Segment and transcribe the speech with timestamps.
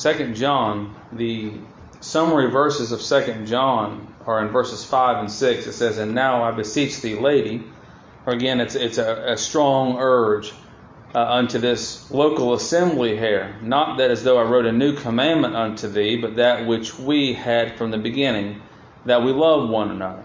[0.00, 1.52] 2 John, the
[2.00, 5.66] summary verses of 2 John are in verses 5 and 6.
[5.66, 7.64] It says, And now I beseech thee, lady,
[8.26, 10.52] or again, it's, it's a, a strong urge
[11.14, 13.56] uh, unto this local assembly here.
[13.62, 17.32] Not that as though I wrote a new commandment unto thee, but that which we
[17.32, 18.60] had from the beginning,
[19.06, 20.24] that we love one another.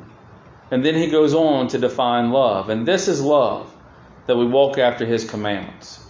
[0.69, 2.69] And then he goes on to define love.
[2.69, 3.71] And this is love,
[4.27, 6.03] that we walk after his commandments.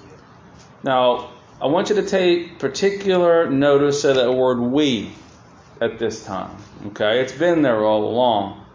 [0.83, 1.31] Now,
[1.61, 5.11] I want you to take particular notice of that word we
[5.79, 6.57] at this time.
[6.87, 7.21] Okay?
[7.21, 8.65] It's been there all along.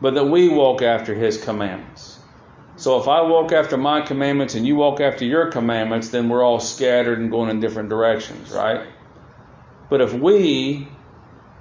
[0.00, 2.18] But that we walk after his commandments.
[2.76, 6.42] So if I walk after my commandments and you walk after your commandments, then we're
[6.42, 8.88] all scattered and going in different directions, right?
[9.90, 10.88] But if we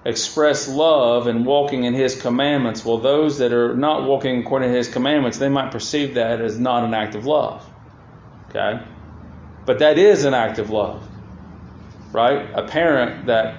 [0.05, 4.77] express love and walking in his commandments, well, those that are not walking according to
[4.77, 7.69] his commandments, they might perceive that as not an act of love.
[8.49, 8.81] Okay?
[9.65, 11.07] But that is an act of love,
[12.11, 12.49] right?
[12.53, 13.57] A parent that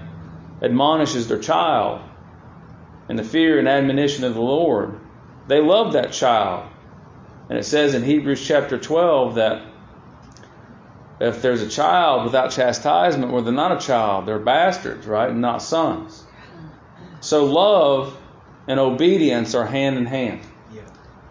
[0.60, 2.02] admonishes their child
[3.08, 4.98] in the fear and admonition of the Lord,
[5.46, 6.68] they love that child.
[7.48, 9.62] And it says in Hebrews chapter 12 that
[11.20, 15.30] if there's a child without chastisement, well, they're not a child, they're bastards, right?
[15.30, 16.24] And not sons.
[17.20, 18.16] So love
[18.66, 20.40] and obedience are hand in hand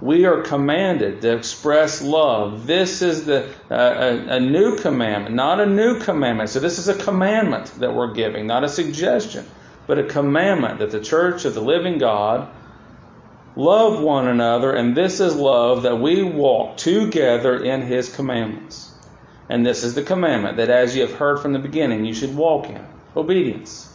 [0.02, 2.66] we are commanded to express love.
[2.66, 6.50] This is the uh, a, a, new commandment, not a new commandment.
[6.50, 9.46] So this is a commandment that we're giving, not a suggestion,
[9.86, 12.50] but a commandment that the church of the living God
[13.56, 18.92] love one another, and this is love that we walk together in His commandments.
[19.50, 22.36] And this is the commandment that, as you have heard from the beginning, you should
[22.36, 22.84] walk in
[23.16, 23.94] obedience.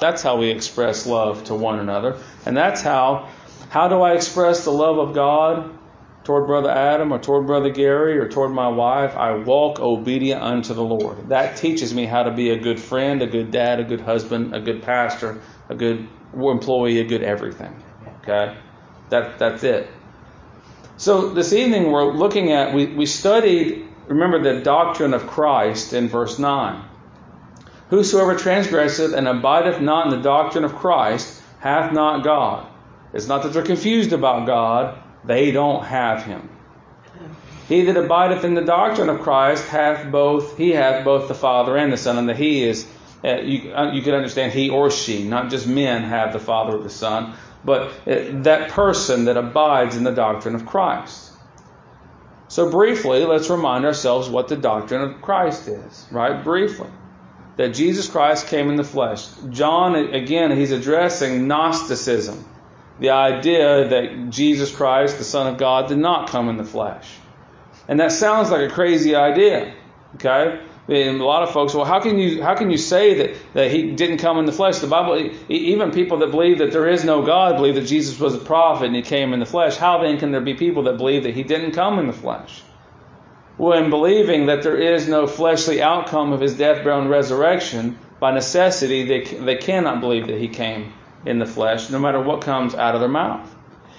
[0.00, 3.28] That's how we express love to one another, and that's how
[3.68, 5.76] how do I express the love of God
[6.24, 9.16] toward Brother Adam or toward Brother Gary or toward my wife?
[9.16, 11.28] I walk obedient unto the Lord.
[11.28, 14.54] That teaches me how to be a good friend, a good dad, a good husband,
[14.54, 17.74] a good pastor, a good employee, a good everything.
[18.22, 18.56] Okay?
[19.10, 19.88] That, that's it.
[20.96, 26.08] So this evening we're looking at, we, we studied, remember, the doctrine of Christ in
[26.08, 26.82] verse 9.
[27.90, 32.66] Whosoever transgresseth and abideth not in the doctrine of Christ hath not God.
[33.12, 36.48] It's not that they're confused about God, they don't have him.
[37.68, 41.76] He that abideth in the doctrine of Christ hath both, he hath both the Father
[41.76, 42.86] and the Son, and the he is,
[43.24, 46.76] uh, you, uh, you can understand he or she, not just men have the Father
[46.76, 47.34] or the Son,
[47.64, 51.32] but uh, that person that abides in the doctrine of Christ.
[52.48, 56.44] So briefly, let's remind ourselves what the doctrine of Christ is, right?
[56.44, 56.88] Briefly.
[57.56, 59.26] That Jesus Christ came in the flesh.
[59.50, 62.44] John, again, he's addressing Gnosticism
[62.98, 67.10] the idea that Jesus Christ, the Son of God, did not come in the flesh.
[67.88, 69.74] And that sounds like a crazy idea.
[70.16, 70.60] Okay?
[70.88, 73.70] And a lot of folks, well, how can you how can you say that, that
[73.72, 74.78] he didn't come in the flesh?
[74.78, 78.34] The Bible, even people that believe that there is no God, believe that Jesus was
[78.34, 79.76] a prophet and he came in the flesh.
[79.76, 82.62] How then can there be people that believe that he didn't come in the flesh?
[83.58, 87.98] Well, in believing that there is no fleshly outcome of his death, burial, and resurrection,
[88.20, 90.92] by necessity, they, they cannot believe that he came
[91.26, 93.54] in the flesh, no matter what comes out of their mouth.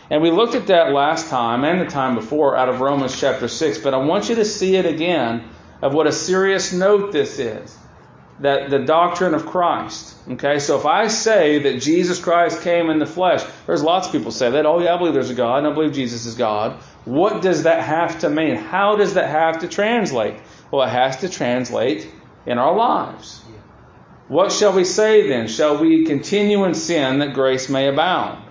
[0.10, 3.48] And we looked at that last time and the time before out of Romans chapter
[3.48, 5.44] 6, but I want you to see it again
[5.82, 7.78] of what a serious note this is.
[8.40, 10.16] That the doctrine of Christ.
[10.30, 14.14] Okay, so if I say that Jesus Christ came in the flesh, there's lots of
[14.14, 14.66] people say that.
[14.66, 16.80] Oh, yeah, I believe there's a God, and I believe Jesus is God.
[17.04, 18.56] What does that have to mean?
[18.56, 20.36] How does that have to translate?
[20.70, 22.08] Well, it has to translate
[22.46, 23.42] in our lives.
[24.28, 25.48] What shall we say then?
[25.48, 28.44] Shall we continue in sin that grace may abound?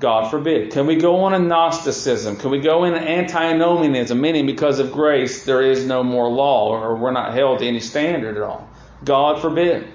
[0.00, 0.70] God forbid.
[0.70, 2.36] Can we go on in Gnosticism?
[2.36, 6.96] Can we go in antinomianism, meaning because of grace there is no more law or
[6.96, 8.68] we're not held to any standard at all?
[9.04, 9.88] God forbid.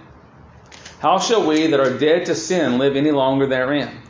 [0.99, 4.02] How shall we that are dead to sin live any longer therein?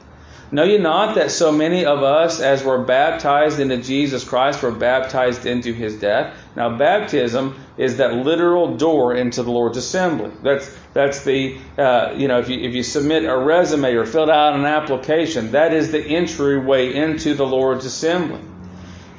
[0.53, 4.69] Know ye not that so many of us, as were baptized into Jesus Christ, were
[4.69, 6.37] baptized into his death?
[6.55, 10.29] Now, baptism is that literal door into the Lord's assembly.
[10.43, 14.29] That's that's the uh, you know if you if you submit a resume or fill
[14.29, 18.41] out an application, that is the entryway into the Lord's assembly.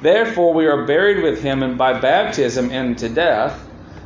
[0.01, 3.61] Therefore, we are buried with him and by baptism into death,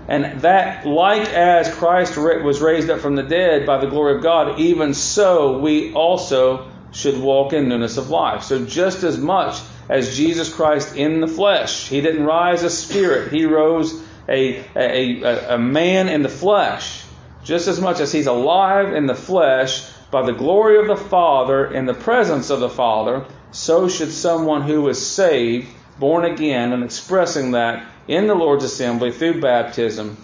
[0.08, 4.24] and that like as Christ was raised up from the dead by the glory of
[4.24, 8.44] God, even so we also should walk in newness of life.
[8.44, 9.60] So just as much
[9.90, 15.54] as Jesus Christ in the flesh, he didn't rise a spirit, he rose a, a,
[15.56, 17.04] a, man in the flesh.
[17.44, 21.72] Just as much as he's alive in the flesh by the glory of the Father
[21.74, 25.68] in the presence of the Father, so should someone who is saved,
[26.00, 30.18] born again, and expressing that in the Lord's assembly through baptism,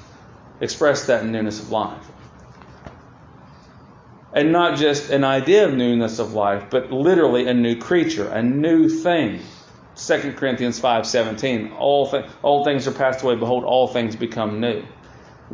[0.61, 2.05] express that newness of life.
[4.35, 8.43] And not just an idea of newness of life, but literally a new creature, a
[8.43, 9.39] new thing.
[9.95, 14.83] 2 Corinthians 5:17 all th- all things are passed away behold all things become new.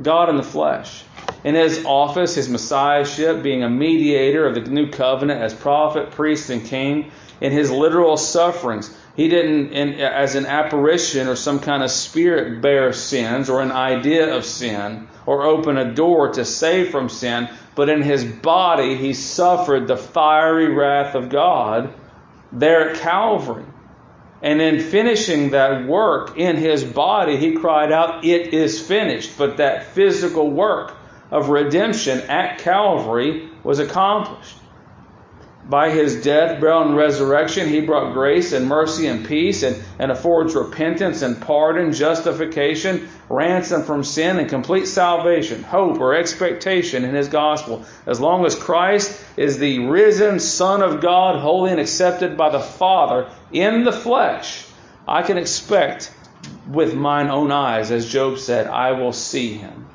[0.02, 1.04] God in the flesh.
[1.44, 6.50] In his office, his messiahship, being a mediator of the new covenant as prophet, priest,
[6.50, 7.12] and king,
[7.42, 12.62] in his literal sufferings, he didn't, in, as an apparition or some kind of spirit,
[12.62, 17.50] bear sins or an idea of sin or open a door to save from sin,
[17.76, 21.94] but in his body, he suffered the fiery wrath of God
[22.52, 23.66] there at Calvary.
[24.42, 29.38] And in finishing that work in his body, he cried out, It is finished.
[29.38, 30.96] But that physical work
[31.30, 34.58] of redemption at Calvary was accomplished.
[35.72, 40.12] By his death, burial, and resurrection, he brought grace and mercy and peace and, and
[40.12, 47.16] affords repentance and pardon, justification, ransom from sin, and complete salvation, hope or expectation in
[47.16, 47.86] his gospel.
[48.06, 52.60] As long as Christ is the risen Son of God, holy and accepted by the
[52.60, 54.66] Father in the flesh,
[55.08, 56.12] I can expect
[56.68, 59.88] with mine own eyes, as Job said, I will see him.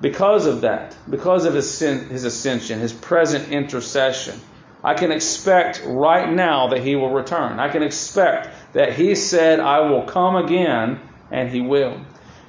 [0.00, 4.40] Because of that, because of his, sin, his ascension, his present intercession,
[4.82, 7.60] I can expect right now that he will return.
[7.60, 11.00] I can expect that he said, I will come again,
[11.30, 12.00] and he will.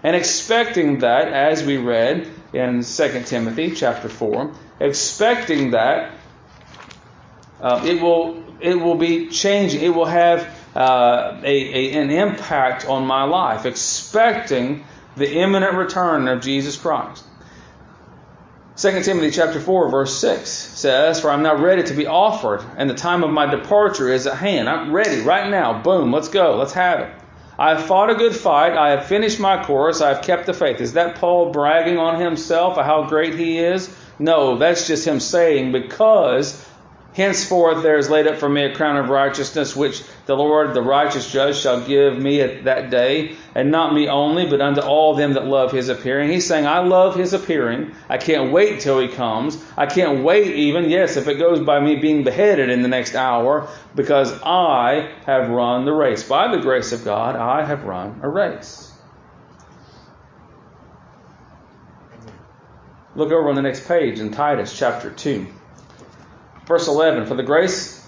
[0.04, 6.12] And expecting that, as we read in 2 Timothy chapter 4, expecting that
[7.60, 9.82] uh, it will it will be changing.
[9.82, 13.66] It will have uh, a, a, an impact on my life.
[13.66, 17.24] Expecting the imminent return of Jesus Christ.
[18.82, 22.90] 2 Timothy chapter 4 verse 6 says, For I'm now ready to be offered, and
[22.90, 24.68] the time of my departure is at hand.
[24.68, 25.84] I'm ready right now.
[25.84, 26.56] Boom, let's go.
[26.56, 27.14] Let's have it.
[27.60, 28.76] I have fought a good fight.
[28.76, 30.02] I have finished my course.
[30.02, 30.82] I have kept the faith.
[30.82, 33.96] Is that Paul bragging on himself, how great he is?
[34.18, 36.68] No, that's just him saying, because
[37.14, 40.82] Henceforth there is laid up for me a crown of righteousness, which the Lord, the
[40.82, 45.14] righteous judge, shall give me at that day, and not me only, but unto all
[45.14, 46.30] them that love his appearing.
[46.30, 47.94] He's saying, I love his appearing.
[48.08, 49.62] I can't wait till he comes.
[49.76, 53.14] I can't wait even, yes, if it goes by me being beheaded in the next
[53.14, 56.24] hour, because I have run the race.
[56.24, 58.90] By the grace of God, I have run a race.
[63.16, 65.48] Look over on the next page in Titus chapter 2.
[66.72, 68.02] Verse 11 For the grace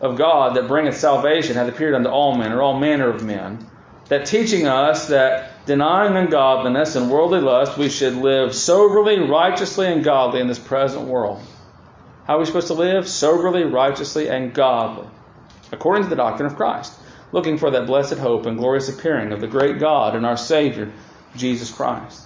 [0.00, 3.66] of God that bringeth salvation hath appeared unto all men, or all manner of men,
[4.08, 10.04] that teaching us that denying ungodliness and worldly lust, we should live soberly, righteously, and
[10.04, 11.42] godly in this present world.
[12.28, 13.08] How are we supposed to live?
[13.08, 15.08] Soberly, righteously, and godly,
[15.72, 16.92] according to the doctrine of Christ,
[17.32, 20.92] looking for that blessed hope and glorious appearing of the great God and our Savior,
[21.34, 22.22] Jesus Christ.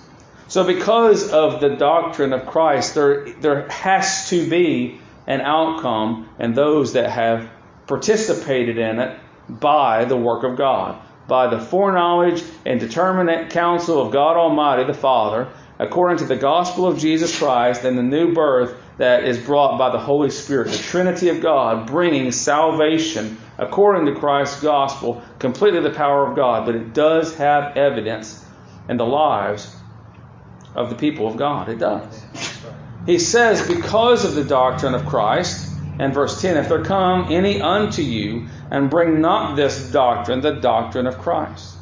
[0.49, 5.01] So, because of the doctrine of Christ, there, there has to be
[5.31, 7.49] an outcome and those that have
[7.87, 9.17] participated in it
[9.49, 14.93] by the work of God, by the foreknowledge and determinate counsel of God Almighty the
[14.93, 15.47] Father,
[15.79, 19.91] according to the gospel of Jesus Christ and the new birth that is brought by
[19.91, 25.91] the Holy Spirit, the Trinity of God bringing salvation according to Christ's gospel, completely the
[25.91, 28.45] power of God, but it does have evidence
[28.89, 29.77] in the lives
[30.75, 31.69] of the people of God.
[31.69, 32.50] It does.
[33.07, 37.61] He says, because of the doctrine of Christ, and verse 10, if there come any
[37.61, 41.77] unto you and bring not this doctrine, the doctrine of Christ.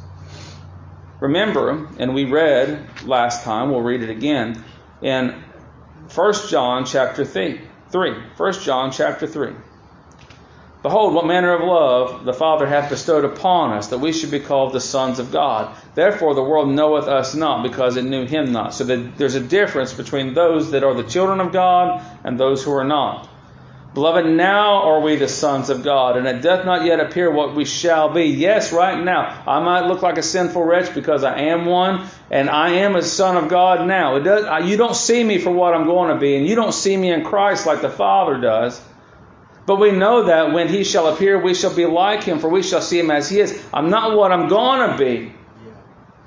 [1.21, 4.63] Remember, and we read last time, we'll read it again,
[5.01, 5.43] in
[6.13, 7.61] 1 John chapter 3.
[7.91, 9.53] 1 John chapter 3.
[10.81, 14.39] Behold, what manner of love the Father hath bestowed upon us, that we should be
[14.39, 15.75] called the sons of God.
[15.93, 18.73] Therefore the world knoweth us not, because it knew him not.
[18.73, 22.63] So that there's a difference between those that are the children of God and those
[22.63, 23.27] who are not.
[23.93, 27.55] Beloved, now are we the sons of God, and it doth not yet appear what
[27.55, 28.25] we shall be.
[28.25, 29.43] Yes, right now.
[29.47, 33.01] I might look like a sinful wretch because I am one, and I am a
[33.01, 34.19] son of God now.
[34.19, 36.95] Does, you don't see me for what I'm going to be, and you don't see
[36.95, 38.79] me in Christ like the Father does.
[39.69, 42.63] But we know that when he shall appear, we shall be like him, for we
[42.63, 43.63] shall see him as he is.
[43.71, 45.31] I'm not what I'm going to be,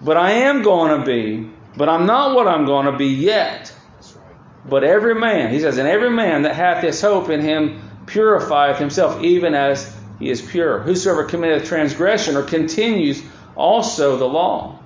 [0.00, 1.50] but I am going to be.
[1.76, 3.75] But I'm not what I'm going to be yet.
[4.64, 8.78] But every man, he says, and every man that hath this hope in him purifieth
[8.78, 10.78] himself, even as he is pure.
[10.78, 13.25] Whosoever committeth transgression or continues
[13.56, 14.78] also the law.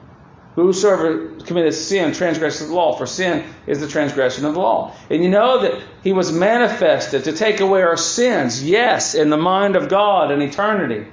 [0.57, 4.95] Whosoever committeth sin transgresses the law, for sin is the transgression of the law.
[5.09, 9.37] And you know that he was manifested to take away our sins, yes, in the
[9.37, 11.07] mind of God in eternity,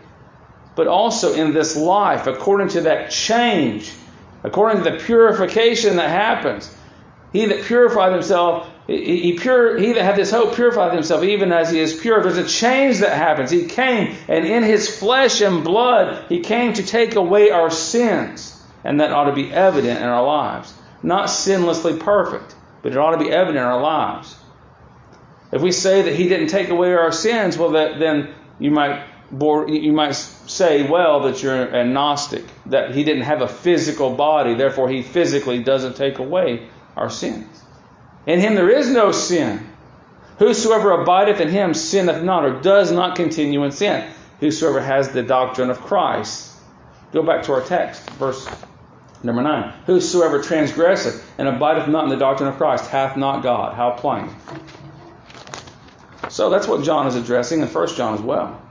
[0.76, 3.92] but also in this life, according to that change
[4.44, 6.74] according to the purification that happens.
[7.32, 11.52] He that purified himself, he, he, pure, he that had this hope purified himself even
[11.52, 12.22] as he is pure.
[12.22, 13.50] There's a change that happens.
[13.50, 18.53] He came, and in his flesh and blood, he came to take away our sins.
[18.84, 20.74] And that ought to be evident in our lives.
[21.02, 24.36] Not sinlessly perfect, but it ought to be evident in our lives.
[25.52, 29.04] If we say that he didn't take away our sins, well, that, then you might
[29.32, 34.54] you might say, well, that you're a Gnostic, that he didn't have a physical body,
[34.54, 37.64] therefore he physically doesn't take away our sins.
[38.28, 39.68] In him there is no sin.
[40.38, 44.08] Whosoever abideth in him sinneth not, or does not continue in sin.
[44.40, 46.52] Whosoever has the doctrine of Christ.
[47.12, 48.48] Go back to our text, verse
[49.24, 49.74] number 9.
[49.86, 53.76] Whosoever transgresseth and abideth not in the doctrine of Christ hath not God.
[53.76, 54.30] How plain.
[56.30, 58.62] So that's what John is addressing in 1 John as well.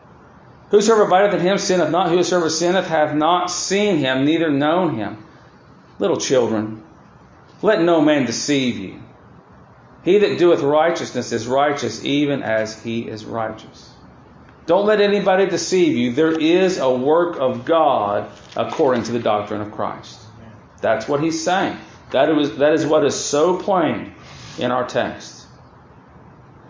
[0.70, 2.08] Whosoever abideth in him sinneth not.
[2.08, 5.24] Whosoever sinneth hath not seen him, neither known him.
[5.98, 6.82] Little children,
[7.60, 9.02] let no man deceive you.
[10.02, 13.90] He that doeth righteousness is righteous, even as he is righteous.
[14.66, 16.12] Don't let anybody deceive you.
[16.12, 20.18] There is a work of God according to the doctrine of Christ.
[20.82, 21.78] That's what he's saying.
[22.10, 24.14] That is, that is what is so plain
[24.58, 25.46] in our text.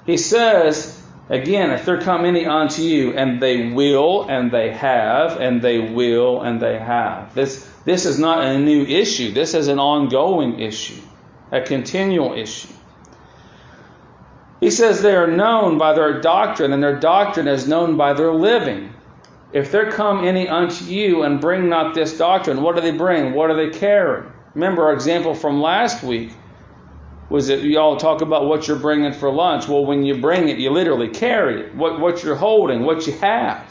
[0.06, 5.40] He says, again, if there come any unto you, and they will, and they have,
[5.40, 7.34] and they will, and they have.
[7.34, 9.32] This, this is not a new issue.
[9.32, 11.00] This is an ongoing issue,
[11.50, 12.72] a continual issue.
[14.60, 18.32] He says they are known by their doctrine, and their doctrine is known by their
[18.32, 18.91] living.
[19.52, 23.34] If there come any unto you and bring not this doctrine, what do they bring?
[23.34, 24.26] What do they carry?
[24.54, 26.32] Remember our example from last week
[27.28, 29.68] was that y'all talk about what you're bringing for lunch.
[29.68, 31.74] Well, when you bring it, you literally carry it.
[31.74, 33.66] What, what you're holding, what you have,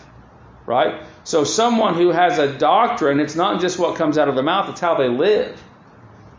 [0.65, 1.03] right?
[1.23, 4.69] So someone who has a doctrine, it's not just what comes out of their mouth,
[4.69, 5.61] it's how they live.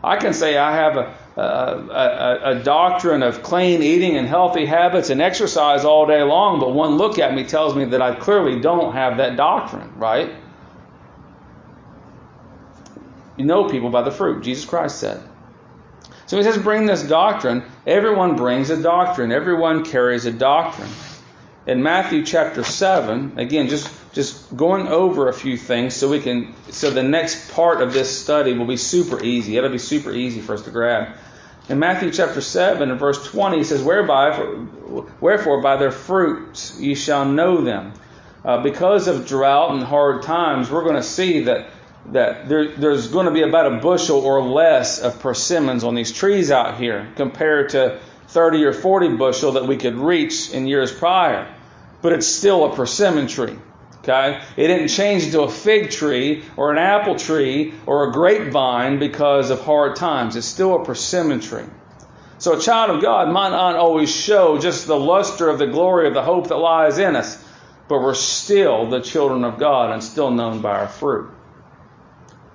[0.03, 4.27] I can say I have a, Uh, a, a, a, doctrine of clean eating and
[4.27, 8.03] healthy habits and exercise all day long, but one look at me tells me that
[8.03, 10.31] I clearly don't have that doctrine, right?
[13.35, 15.23] You know people by the fruit, Jesus Christ said.
[16.27, 17.63] So he says, bring this doctrine.
[17.87, 19.31] Everyone brings a doctrine.
[19.31, 20.89] Everyone carries a doctrine
[21.65, 26.53] in Matthew chapter 7, again, just, just going over a few things so we can,
[26.69, 29.57] so the next part of this study will be super easy.
[29.57, 31.17] It'll be super easy for us to grab.
[31.67, 34.37] In Matthew chapter 7 and verse 20, he says, Whereby,
[35.19, 37.93] Wherefore by their fruits ye shall know them.
[38.45, 41.69] Uh, because of drought and hard times, we're going to see that,
[42.07, 46.11] that there, there's going to be about a bushel or less of persimmons on these
[46.11, 50.91] trees out here compared to 30 or 40 bushel that we could reach in years
[50.91, 51.51] prior.
[52.01, 53.57] But it's still a persimmon tree.
[54.03, 54.41] Okay?
[54.57, 59.49] It didn't change into a fig tree or an apple tree or a grapevine because
[59.49, 60.35] of hard times.
[60.35, 61.65] It's still a persimmon tree.
[62.37, 66.09] So a child of God might not always show just the luster of the glory
[66.09, 67.41] of the hope that lies in us,
[67.87, 71.31] but we're still the children of God and still known by our fruit.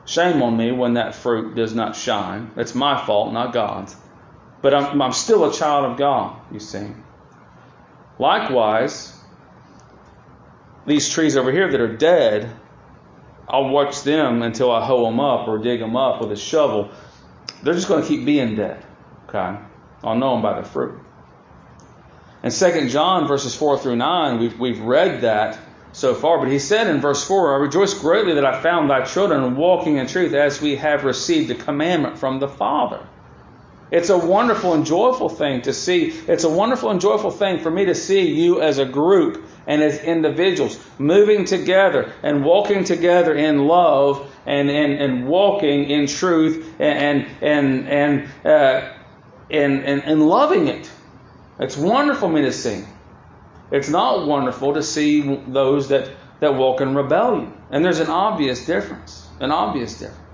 [0.04, 2.50] Shame on me when that fruit does not shine.
[2.56, 3.96] It's my fault, not God's.
[4.60, 6.88] But I'm, I'm still a child of God, you see.
[8.18, 9.17] Likewise,
[10.88, 12.50] these trees over here that are dead,
[13.48, 16.90] I'll watch them until I hoe them up or dig them up with a shovel.
[17.62, 18.84] They're just going to keep being dead.
[19.28, 19.58] Okay?
[20.02, 20.98] I'll know them by their fruit.
[22.42, 25.58] In 2 John verses 4 through 9, we've, we've read that
[25.92, 29.04] so far, but he said in verse 4, I rejoice greatly that I found thy
[29.04, 33.04] children walking in truth as we have received the commandment from the Father.
[33.90, 36.08] It's a wonderful and joyful thing to see.
[36.08, 39.82] It's a wonderful and joyful thing for me to see you as a group and
[39.82, 46.74] as individuals moving together and walking together in love and, and, and walking in truth
[46.78, 48.92] and, and, and, uh,
[49.50, 50.90] and, and, and loving it.
[51.58, 52.84] It's wonderful for me to see.
[53.70, 57.52] It's not wonderful to see those that, that walk in rebellion.
[57.70, 59.26] And there's an obvious difference.
[59.40, 60.27] An obvious difference.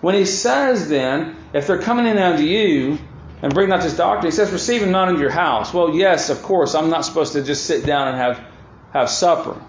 [0.00, 2.98] When he says then, if they're coming in unto you
[3.42, 5.74] and bring not this doctrine, he says, receive them not into your house.
[5.74, 8.44] Well, yes, of course, I'm not supposed to just sit down and have,
[8.92, 9.60] have supper,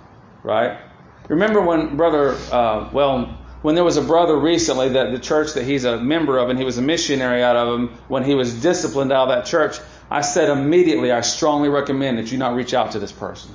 [0.43, 0.79] right?
[1.27, 5.65] Remember when brother, uh, well, when there was a brother recently that the church that
[5.65, 8.61] he's a member of and he was a missionary out of him, when he was
[8.61, 9.77] disciplined out of that church,
[10.09, 13.51] I said immediately, I strongly recommend that you not reach out to this person.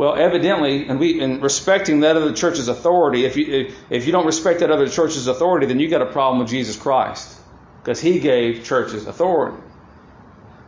[0.00, 4.24] Well, evidently, and we in respecting that other church's authority, if you if you don't
[4.24, 7.38] respect that other church's authority, then you got a problem with Jesus Christ,
[7.82, 9.62] because He gave churches authority.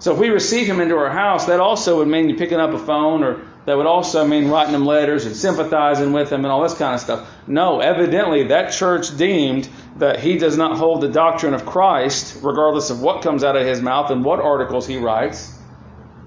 [0.01, 2.75] So if we receive Him into our house, that also would mean you picking up
[2.75, 6.53] a phone or that would also mean writing them letters and sympathizing with them and
[6.53, 7.27] all this kind of stuff.
[7.47, 12.91] No, evidently that church deemed that he does not hold the doctrine of Christ, regardless
[12.91, 15.59] of what comes out of his mouth and what articles he writes.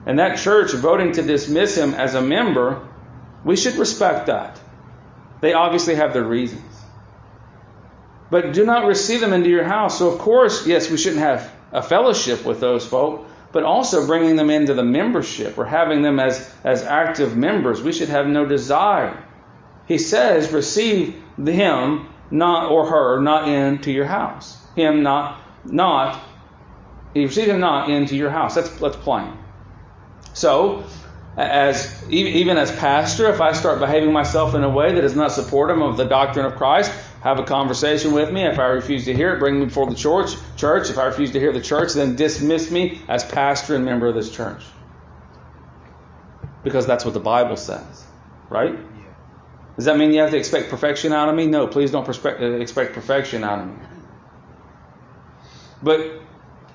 [0.07, 2.87] And that church voting to dismiss him as a member,
[3.45, 4.59] we should respect that.
[5.39, 6.63] They obviously have their reasons.
[8.29, 9.99] But do not receive them into your house.
[9.99, 13.25] So, of course, yes, we shouldn't have a fellowship with those folk
[13.55, 17.81] but also bringing them into the membership or having them as, as active members.
[17.81, 19.17] We should have no desire.
[19.87, 24.57] He says, receive him not or her not into your house.
[24.75, 26.21] Him not not
[27.15, 28.55] receive him not into your house.
[28.55, 29.31] That's that's plain.
[30.33, 30.83] So
[31.37, 35.31] as even as pastor, if I start behaving myself in a way that is not
[35.31, 38.43] supportive of the doctrine of Christ, have a conversation with me.
[38.43, 40.35] If I refuse to hear it, bring me before the church.
[40.55, 40.89] Church.
[40.89, 44.15] If I refuse to hear the church, then dismiss me as pastor and member of
[44.15, 44.63] this church.
[46.63, 48.05] Because that's what the Bible says,
[48.49, 48.75] right?
[49.75, 51.47] Does that mean you have to expect perfection out of me?
[51.47, 53.73] No, please don't uh, expect perfection out of me.
[55.83, 56.21] But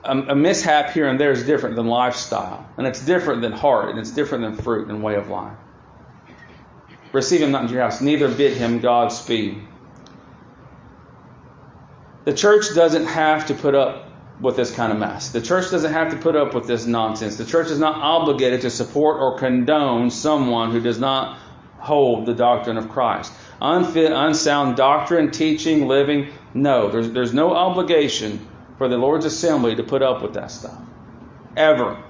[0.05, 3.91] a, a mishap here and there is different than lifestyle, and it's different than heart,
[3.91, 5.57] and it's different than fruit and way of life.
[7.13, 9.63] Receive him not into your house, neither bid him Godspeed.
[12.25, 14.07] The church doesn't have to put up
[14.41, 15.31] with this kind of mess.
[15.31, 17.37] The church doesn't have to put up with this nonsense.
[17.37, 21.39] The church is not obligated to support or condone someone who does not
[21.79, 23.33] hold the doctrine of Christ.
[23.61, 26.91] Unfit, unsound doctrine, teaching, living, no.
[26.91, 28.47] There's, there's no obligation
[28.81, 30.81] for the Lord's assembly to put up with that stuff.
[31.55, 32.03] Ever.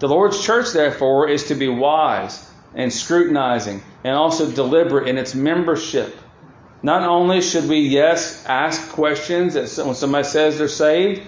[0.00, 5.34] The Lord's church, therefore, is to be wise and scrutinizing and also deliberate in its
[5.34, 6.14] membership
[6.82, 11.22] not only should we, yes, ask questions when somebody says they're saved,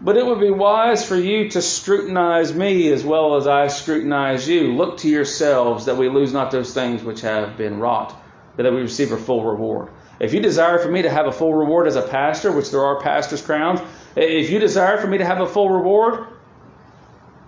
[0.00, 4.48] but it would be wise for you to scrutinize me as well as I scrutinize
[4.48, 4.72] you.
[4.74, 8.14] Look to yourselves that we lose not those things which have been wrought,
[8.56, 9.88] but that we receive a full reward.
[10.18, 12.84] If you desire for me to have a full reward as a pastor, which there
[12.84, 13.80] are pastors' crowns,
[14.16, 16.26] if you desire for me to have a full reward,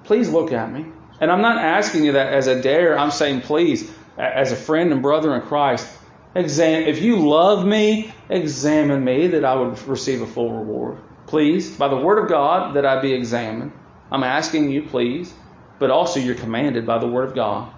[0.04, 0.86] please look at me.
[1.20, 2.98] And I'm not asking you that as a dare.
[2.98, 5.88] I'm saying, please, as a friend and brother in Christ,
[6.34, 10.98] Exam- if you love me, examine me that I would receive a full reward.
[11.26, 13.72] Please, by the word of God, that I be examined.
[14.10, 15.32] I'm asking you, please,
[15.78, 17.72] but also you're commanded by the word of God.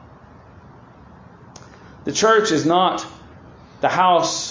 [2.04, 3.06] The church is not
[3.80, 4.49] the house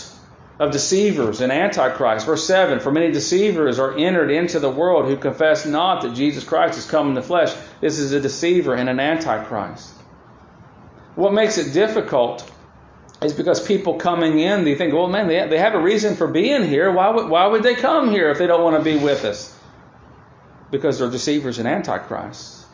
[0.59, 2.25] of deceivers and antichrist.
[2.25, 6.43] Verse 7 For many deceivers are entered into the world who confess not that Jesus
[6.43, 7.55] Christ has come in the flesh.
[7.79, 9.89] This is a deceiver and an antichrist.
[11.15, 12.49] What makes it difficult
[13.21, 16.27] is because people coming in, they think, well, man, they, they have a reason for
[16.27, 16.91] being here.
[16.91, 19.57] Why would, why would they come here if they don't want to be with us?
[20.71, 22.65] Because they're deceivers and antichrists.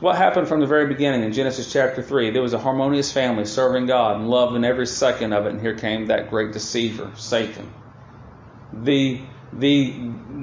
[0.00, 2.30] What happened from the very beginning in Genesis chapter 3?
[2.30, 5.76] There was a harmonious family serving God and loving every second of it, and here
[5.76, 7.70] came that great deceiver, Satan.
[8.72, 9.20] The,
[9.52, 9.94] the,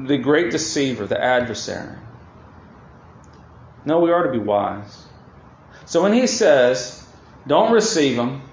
[0.06, 1.98] the great deceiver, the adversary.
[3.84, 5.06] No, we are to be wise.
[5.86, 7.04] So when he says,
[7.48, 8.43] don't receive them,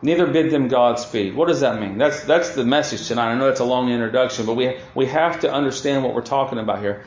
[0.00, 1.34] Neither bid them Godspeed.
[1.34, 1.98] What does that mean?
[1.98, 3.32] That's that's the message tonight.
[3.32, 6.60] I know it's a long introduction, but we we have to understand what we're talking
[6.60, 7.04] about here.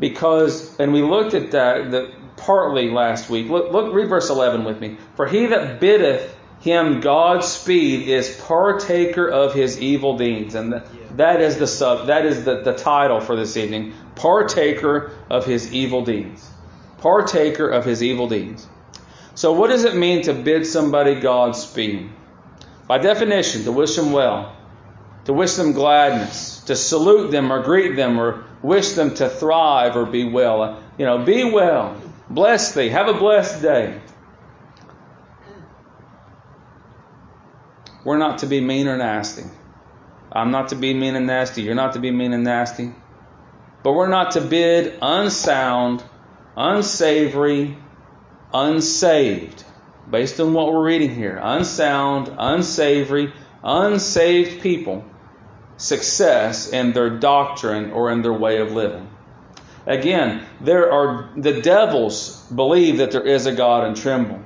[0.00, 3.48] Because and we looked at that the, partly last week.
[3.48, 4.96] Look, look read verse 11 with me.
[5.14, 10.54] For he that biddeth him Godspeed is partaker of his evil deeds.
[10.54, 10.84] And the,
[11.16, 13.94] that is the sub that is the, the title for this evening.
[14.14, 16.48] Partaker of his evil deeds.
[16.98, 18.66] Partaker of his evil deeds.
[19.34, 22.10] So, what does it mean to bid somebody Godspeed?
[22.86, 24.54] By definition, to wish them well,
[25.24, 29.96] to wish them gladness, to salute them or greet them or wish them to thrive
[29.96, 30.80] or be well.
[30.98, 34.00] You know, be well, bless thee, have a blessed day.
[38.04, 39.42] We're not to be mean or nasty.
[40.30, 41.62] I'm not to be mean and nasty.
[41.62, 42.94] You're not to be mean and nasty.
[43.82, 46.04] But we're not to bid unsound,
[46.56, 47.76] unsavory,
[48.54, 49.64] unsaved,
[50.08, 53.32] based on what we're reading here, unsound, unsavory,
[53.64, 55.04] unsaved people
[55.80, 59.08] success in their doctrine or in their way of living.
[59.86, 64.44] Again, there are the devils believe that there is a God and tremble.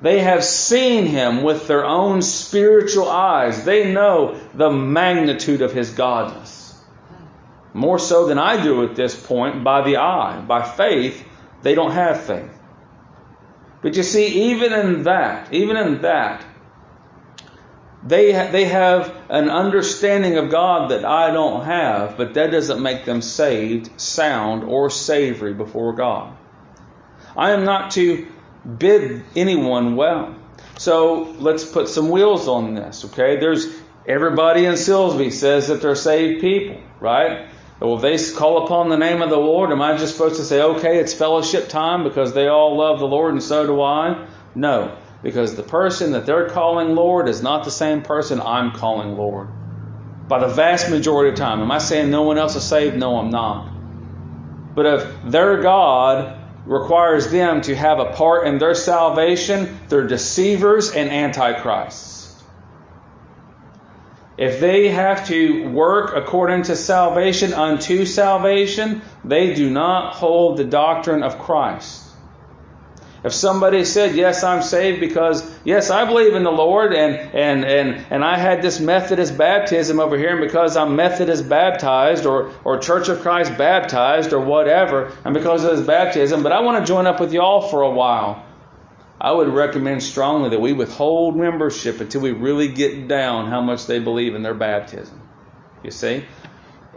[0.00, 3.64] They have seen him with their own spiritual eyes.
[3.64, 6.74] They know the magnitude of his godness.
[7.74, 10.40] More so than I do at this point by the eye.
[10.46, 11.26] By faith,
[11.62, 12.52] they don't have faith.
[13.82, 16.45] But you see, even in that, even in that,
[18.06, 23.04] they, they have an understanding of God that I don't have, but that doesn't make
[23.04, 26.36] them saved, sound, or savory before God.
[27.36, 28.26] I am not to
[28.78, 30.34] bid anyone well.
[30.78, 33.38] So let's put some wheels on this, okay?
[33.38, 33.74] There's
[34.06, 37.48] everybody in Silsbee says that they're saved people, right?
[37.80, 40.62] Well, they call upon the name of the Lord, am I just supposed to say,
[40.62, 44.26] okay, it's fellowship time because they all love the Lord and so do I?
[44.54, 49.16] No, because the person that they're calling Lord is not the same person I'm calling
[49.16, 49.48] Lord.
[50.28, 51.60] By the vast majority of time.
[51.60, 52.96] Am I saying no one else is saved?
[52.96, 53.72] No, I'm not.
[54.74, 60.90] But if their God requires them to have a part in their salvation, they're deceivers
[60.90, 62.16] and antichrists.
[64.36, 70.64] If they have to work according to salvation unto salvation, they do not hold the
[70.64, 72.05] doctrine of Christ.
[73.26, 77.64] If somebody said, Yes, I'm saved because, yes, I believe in the Lord and, and,
[77.64, 82.52] and, and I had this Methodist baptism over here, and because I'm Methodist baptized or,
[82.62, 86.78] or Church of Christ baptized or whatever, and because of this baptism, but I want
[86.78, 88.44] to join up with y'all for a while.
[89.20, 93.86] I would recommend strongly that we withhold membership until we really get down how much
[93.86, 95.20] they believe in their baptism.
[95.82, 96.24] You see?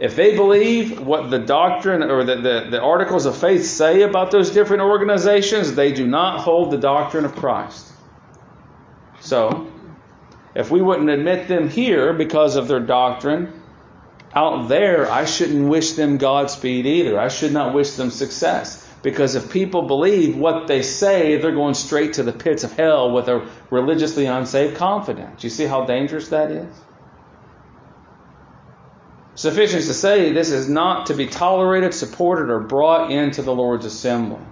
[0.00, 4.30] If they believe what the doctrine or the, the, the, articles of faith say about
[4.30, 7.86] those different organizations, they do not hold the doctrine of Christ.
[9.20, 9.70] So,
[10.54, 13.52] if we wouldn't admit them here because of their doctrine,
[14.32, 17.20] out there, I shouldn't wish them Godspeed either.
[17.20, 18.86] I should not wish them success.
[19.02, 23.12] Because if people believe what they say, they're going straight to the pits of hell
[23.12, 25.42] with a religiously unsaved confidence.
[25.42, 26.74] You see how dangerous that is?
[29.40, 33.86] Sufficient to say, this is not to be tolerated, supported, or brought into the Lord's
[33.86, 34.44] assembly.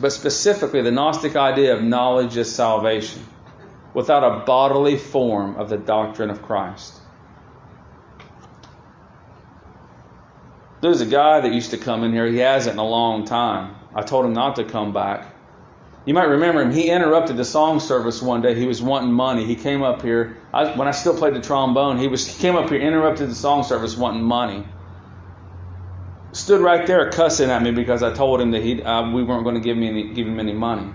[0.00, 3.22] But specifically, the Gnostic idea of knowledge is salvation,
[3.92, 6.94] without a bodily form of the doctrine of Christ.
[10.80, 12.26] There's a guy that used to come in here.
[12.26, 13.76] He hasn't in a long time.
[13.94, 15.26] I told him not to come back.
[16.06, 16.72] You might remember him.
[16.72, 18.54] He interrupted the song service one day.
[18.54, 19.44] He was wanting money.
[19.44, 21.98] He came up here I, when I still played the trombone.
[21.98, 24.66] He was he came up here, interrupted the song service, wanting money.
[26.32, 29.44] Stood right there cussing at me because I told him that he uh, we weren't
[29.44, 30.90] going to give me any, give him any money.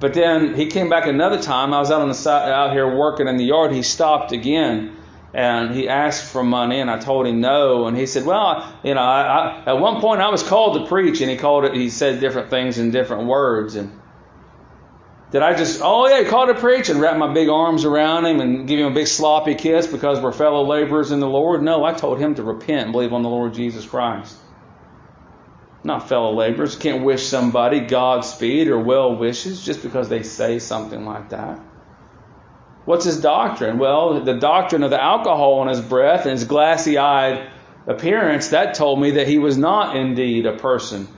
[0.00, 1.72] But then he came back another time.
[1.72, 3.72] I was out on the side, out here working in the yard.
[3.72, 4.96] He stopped again
[5.34, 7.86] and he asked for money and I told him no.
[7.86, 10.86] And he said well you know I, I, at one point I was called to
[10.86, 13.74] preach and he called it he said different things in different words.
[13.76, 14.00] And
[15.30, 18.26] did I just oh yeah he called to preach and wrap my big arms around
[18.26, 21.62] him and give him a big sloppy kiss because we're fellow laborers in the Lord?
[21.62, 24.36] No I told him to repent and believe on the Lord Jesus Christ.
[25.84, 26.76] Not fellow laborers.
[26.76, 31.58] Can't wish somebody Godspeed or well wishes just because they say something like that
[32.84, 33.78] What's his doctrine?
[33.78, 37.48] Well, the doctrine of the alcohol in his breath and his glassy eyed
[37.86, 41.08] appearance, that told me that he was not indeed a person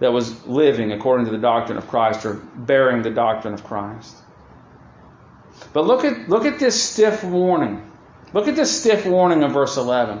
[0.00, 4.16] that was living according to the doctrine of Christ or bearing the doctrine of Christ.
[5.72, 7.90] But look at, look at this stiff warning.
[8.32, 10.20] Look at this stiff warning of verse 11.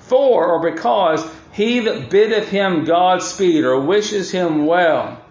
[0.00, 5.22] For or because he that biddeth him Godspeed or wishes him well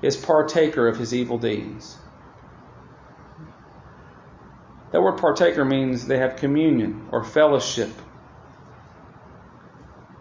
[0.00, 1.98] is partaker of his evil deeds.
[4.92, 7.90] That word partaker means they have communion or fellowship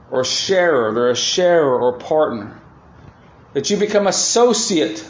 [0.09, 0.93] or sharer.
[0.93, 2.59] They're a sharer or partner.
[3.53, 5.07] That you become associate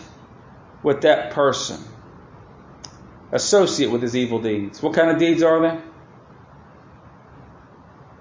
[0.84, 1.82] with that person.
[3.32, 4.82] Associate with his evil deeds.
[4.84, 5.82] What kind of deeds are they?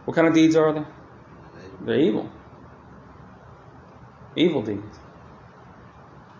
[0.04, 0.84] What kind of deeds are they?
[1.84, 2.30] They're evil.
[4.36, 4.98] Evil deeds.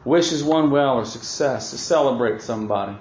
[0.04, 2.96] Wishes one well or success, to celebrate somebody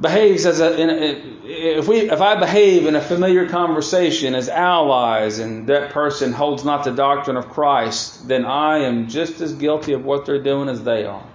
[0.00, 5.38] behaves as a, a, if we if I behave in a familiar conversation as allies
[5.38, 9.92] and that person holds not the doctrine of Christ, then I am just as guilty
[9.92, 11.26] of what they're doing as they are.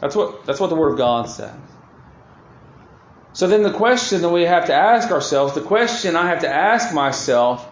[0.00, 1.54] That's what that's what the Word of God says.
[3.34, 6.48] So then the question that we have to ask ourselves, the question I have to
[6.48, 7.66] ask myself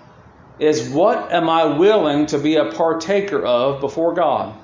[0.59, 4.57] is what am I willing to be a partaker of before God?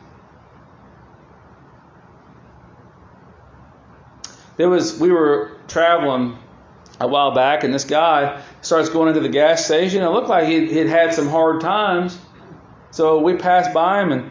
[4.56, 6.38] There was we were traveling
[7.00, 10.02] a while back, and this guy starts going into the gas station.
[10.02, 12.18] It looked like he'd, he'd had some hard times,
[12.90, 14.30] so we passed by him, and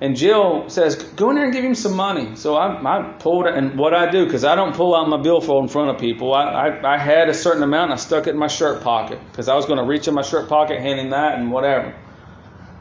[0.00, 3.46] and Jill says, "Go in there and give him some money." So I, I pulled
[3.46, 6.34] and what I do because I don't pull out my billfold in front of people.
[6.34, 9.18] I, I I had a certain amount, and I stuck it in my shirt pocket
[9.30, 11.94] because I was going to reach in my shirt pocket, hand him that, and whatever.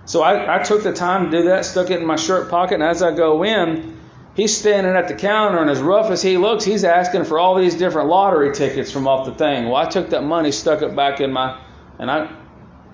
[0.05, 2.75] So I, I took the time to do that, stuck it in my shirt pocket,
[2.75, 3.94] and as I go in,
[4.35, 7.55] He's standing at the counter, and as rough as he looks, he's asking for all
[7.55, 9.65] these different lottery tickets from off the thing.
[9.65, 11.57] Well, I took that money, stuck it back in my,
[11.97, 12.29] and I,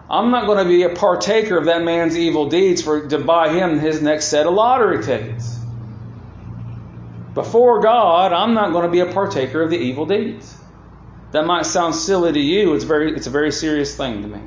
[0.07, 3.49] I'm not going to be a partaker of that man's evil deeds for to buy
[3.49, 5.57] him his next set of lottery tickets.
[7.33, 10.55] Before God, I'm not going to be a partaker of the evil deeds.
[11.31, 12.75] That might sound silly to you.
[12.75, 14.41] It's very it's a very serious thing to me.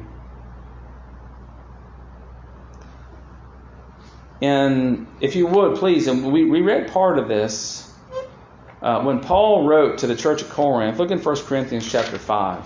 [4.43, 7.91] And if you would, please, and we, we read part of this
[8.83, 10.99] uh, when Paul wrote to the church at Corinth.
[10.99, 12.65] Look in 1 Corinthians chapter 5.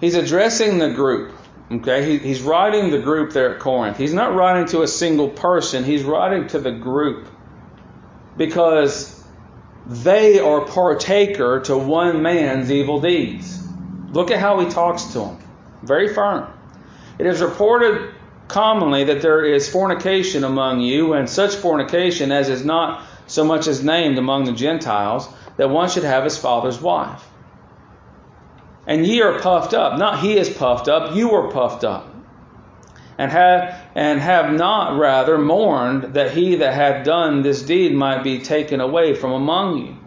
[0.00, 1.34] He's addressing the group.
[1.70, 3.96] Okay, he, he's writing the group there at Corinth.
[3.96, 7.28] He's not writing to a single person, he's writing to the group
[8.36, 9.22] because
[9.86, 13.62] they are partaker to one man's evil deeds.
[14.10, 15.38] Look at how he talks to them.
[15.82, 16.52] Very firm.
[17.18, 18.14] It is reported
[18.50, 23.66] commonly that there is fornication among you, and such fornication as is not so much
[23.66, 27.24] as named among the Gentiles, that one should have his father's wife.
[28.86, 29.98] And ye are puffed up.
[29.98, 32.08] Not he is puffed up, you are puffed up.
[33.18, 38.24] And have, and have not rather mourned that he that hath done this deed might
[38.24, 39.99] be taken away from among you.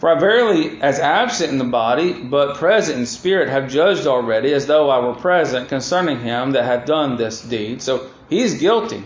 [0.00, 4.54] For I verily, as absent in the body, but present in spirit, have judged already,
[4.54, 7.82] as though I were present, concerning him that hath done this deed.
[7.82, 9.04] So he's guilty.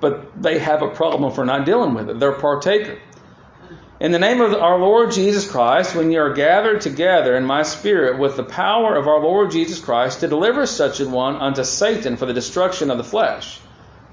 [0.00, 2.18] But they have a problem for not dealing with it.
[2.18, 2.98] They're partaker.
[4.00, 7.62] In the name of our Lord Jesus Christ, when ye are gathered together in my
[7.62, 11.64] spirit with the power of our Lord Jesus Christ to deliver such an one unto
[11.64, 13.60] Satan for the destruction of the flesh,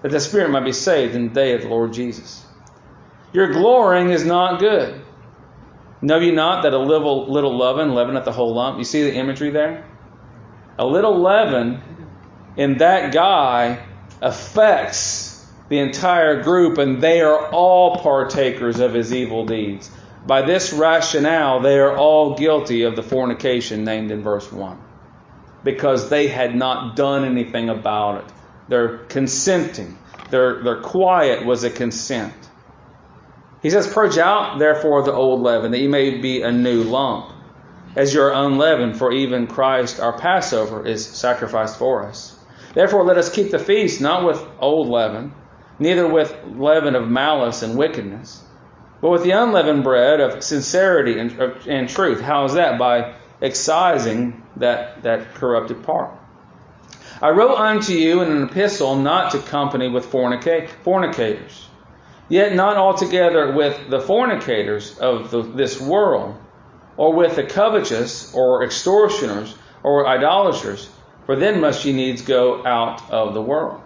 [0.01, 2.45] that the spirit might be saved in the day of the Lord Jesus.
[3.31, 5.01] Your glorying is not good.
[6.01, 8.77] Know ye not that a little, little leaven leaveneth the whole lump?
[8.77, 9.85] You see the imagery there?
[10.77, 11.81] A little leaven
[12.55, 13.85] in that guy
[14.21, 19.91] affects the entire group, and they are all partakers of his evil deeds.
[20.25, 24.77] By this rationale, they are all guilty of the fornication named in verse 1
[25.63, 28.33] because they had not done anything about it.
[28.67, 29.97] Their consenting,
[30.29, 32.33] their, their quiet was a consent.
[33.61, 37.33] He says, Purge out, therefore, the old leaven, that ye may be a new lump,
[37.95, 42.37] as your unleavened, for even Christ our Passover is sacrificed for us.
[42.73, 45.33] Therefore, let us keep the feast not with old leaven,
[45.79, 48.43] neither with leaven of malice and wickedness,
[49.01, 51.31] but with the unleavened bread of sincerity and,
[51.67, 52.21] and truth.
[52.21, 52.77] How is that?
[52.77, 56.11] By excising that, that corrupted part.
[57.21, 61.68] I wrote unto you in an epistle not to company with fornicators,
[62.29, 66.35] yet not altogether with the fornicators of the, this world,
[66.95, 70.89] or with the covetous, or extortioners, or idolaters,
[71.25, 73.81] for then must ye needs go out of the world.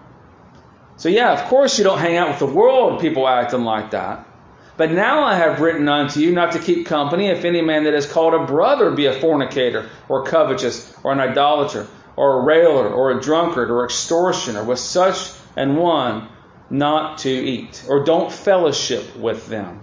[0.97, 4.27] So, yeah, of course you don't hang out with the world, people acting like that.
[4.75, 7.93] But now I have written unto you not to keep company if any man that
[7.93, 12.89] is called a brother be a fornicator, or covetous, or an idolater, or a railer,
[12.89, 16.27] or a drunkard, or extortioner, with such an one
[16.69, 19.79] not to eat, or don't fellowship with them.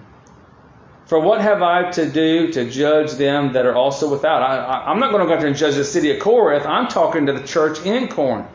[1.06, 4.42] For what have I to do to judge them that are also without?
[4.42, 6.64] I, am not going to go out there and judge the city of Corinth.
[6.64, 8.46] I'm talking to the church in Corinth.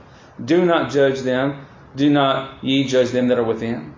[0.44, 3.96] Do not judge them do not ye judge them that are within?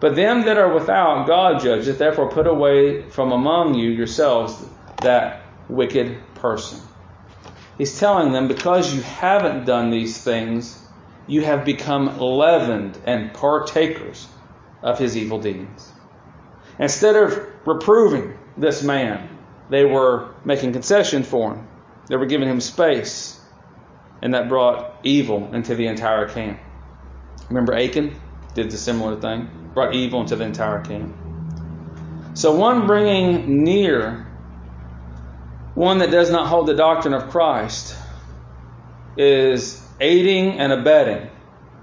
[0.00, 1.98] But them that are without, God judgeth.
[1.98, 4.62] Therefore, put away from among you yourselves
[5.02, 6.80] that wicked person.
[7.78, 10.82] He's telling them, because you haven't done these things,
[11.26, 14.28] you have become leavened and partakers
[14.82, 15.92] of his evil deeds.
[16.78, 19.28] Instead of reproving this man,
[19.70, 21.68] they were making concession for him.
[22.08, 23.40] They were giving him space,
[24.22, 26.60] and that brought evil into the entire camp.
[27.48, 28.14] Remember Achan
[28.54, 31.14] did the similar thing, brought evil into the entire camp.
[32.34, 34.26] So one bringing near
[35.74, 37.96] one that does not hold the doctrine of Christ
[39.16, 41.30] is aiding and abetting.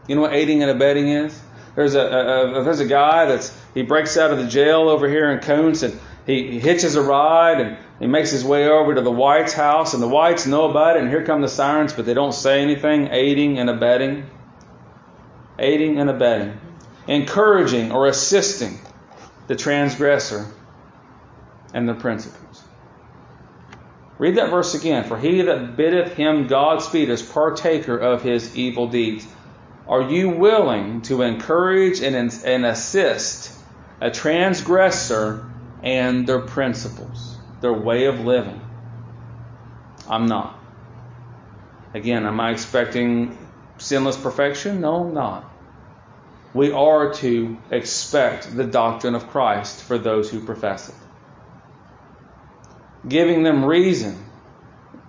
[0.08, 1.40] You know what aiding and abetting is?
[1.76, 5.10] There's a, a, a, there's a guy that's he breaks out of the jail over
[5.10, 8.94] here in Kountze and he, he hitches a ride and he makes his way over
[8.94, 11.94] to the White's house and the Whites know about it and here come the sirens
[11.94, 14.30] but they don't say anything aiding and abetting
[15.60, 16.60] aiding and abetting,
[17.08, 18.80] encouraging or assisting
[19.48, 20.48] the transgressor
[21.74, 22.63] and the principles.
[24.18, 25.04] Read that verse again.
[25.06, 29.28] For he that biddeth him Godspeed is partaker of his evil deeds.
[29.88, 33.52] Are you willing to encourage and, and assist
[34.00, 35.50] a transgressor
[35.82, 38.62] and their principles, their way of living?
[40.08, 40.60] I'm not.
[41.94, 43.38] Again, am I expecting
[43.78, 44.82] sinless perfection?
[44.82, 45.50] No, I'm not.
[46.54, 50.96] We are to expect the doctrine of Christ for those who profess it.
[53.08, 54.24] Giving them reason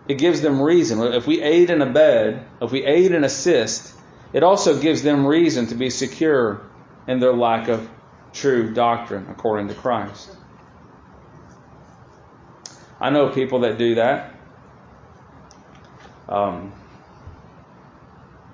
[0.07, 1.01] it gives them reason.
[1.01, 3.95] If we aid and abet, if we aid and assist,
[4.33, 6.63] it also gives them reason to be secure
[7.07, 7.89] in their lack of
[8.33, 10.31] true doctrine according to Christ.
[13.01, 14.35] I know people that do that.
[16.29, 16.73] Um,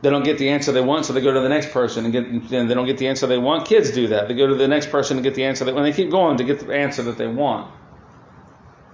[0.02, 2.12] they don't get the answer they want, so they go to the next person and
[2.12, 2.26] get.
[2.26, 3.66] And they don't get the answer they want.
[3.66, 4.28] Kids do that.
[4.28, 6.38] They go to the next person and get the answer that when they keep going
[6.38, 7.70] to get the answer that they want.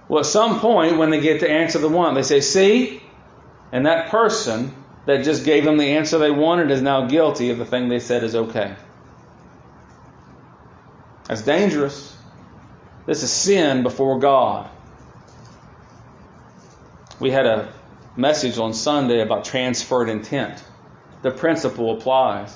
[0.09, 3.03] Well, at some point, when they get the answer they want, they say, "See,"
[3.71, 4.73] and that person
[5.05, 7.99] that just gave them the answer they wanted is now guilty of the thing they
[7.99, 8.75] said is okay.
[11.27, 12.15] That's dangerous.
[13.05, 14.69] This is sin before God.
[17.19, 17.73] We had a
[18.15, 20.63] message on Sunday about transferred intent.
[21.21, 22.55] The principle applies.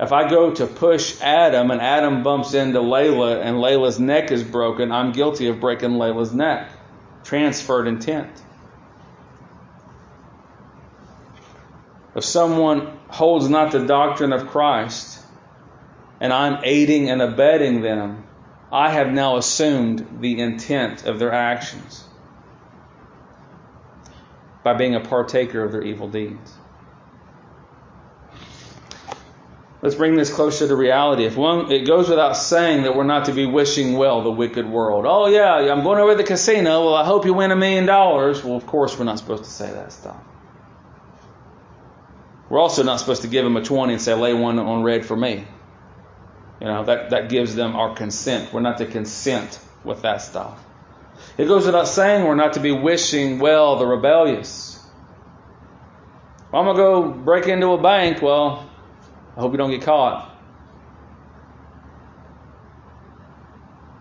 [0.00, 4.44] If I go to push Adam and Adam bumps into Layla and Layla's neck is
[4.44, 6.70] broken, I'm guilty of breaking Layla's neck.
[7.24, 8.30] Transferred intent.
[12.14, 15.20] If someone holds not the doctrine of Christ
[16.20, 18.24] and I'm aiding and abetting them,
[18.72, 22.04] I have now assumed the intent of their actions
[24.62, 26.52] by being a partaker of their evil deeds.
[29.80, 31.24] Let's bring this closer to reality.
[31.24, 34.68] If one, it goes without saying that we're not to be wishing well the wicked
[34.68, 35.04] world.
[35.06, 36.84] Oh yeah, I'm going over to the casino.
[36.84, 38.42] Well, I hope you win a million dollars.
[38.42, 40.16] Well, of course we're not supposed to say that stuff.
[42.48, 45.04] We're also not supposed to give them a 20 and say, lay one on red
[45.04, 45.46] for me.
[46.60, 48.52] You know, that, that gives them our consent.
[48.52, 50.58] We're not to consent with that stuff.
[51.36, 54.82] It goes without saying we're not to be wishing well the rebellious.
[56.52, 58.22] I'm going to go break into a bank.
[58.22, 58.67] Well,
[59.38, 60.34] I hope you don't get caught.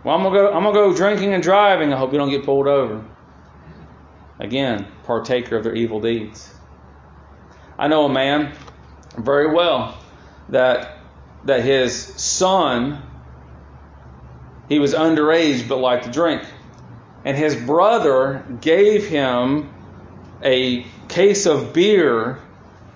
[0.04, 0.96] Well, I'm gonna go.
[0.96, 1.94] Drinking and driving.
[1.94, 3.06] I hope you don't get pulled over.
[4.40, 6.52] Again, partaker of their evil deeds.
[7.78, 8.52] I know a man
[9.16, 10.00] very well
[10.50, 10.98] that
[11.46, 13.04] that his son
[14.68, 16.42] he was underage but liked to drink.
[17.24, 19.72] And his brother gave him
[20.44, 22.40] a case of beer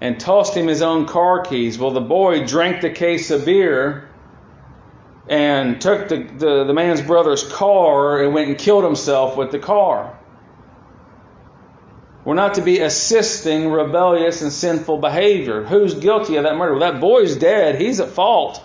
[0.02, 1.78] and tossed him his own car keys.
[1.78, 4.10] Well, the boy drank the case of beer
[5.30, 9.60] and took the, the, the man's brother's car and went and killed himself with the
[9.60, 10.18] car.
[12.26, 15.64] We're not to be assisting rebellious and sinful behavior.
[15.64, 16.74] Who's guilty of that murder?
[16.74, 17.80] Well, that boy's dead.
[17.80, 18.64] He's at fault.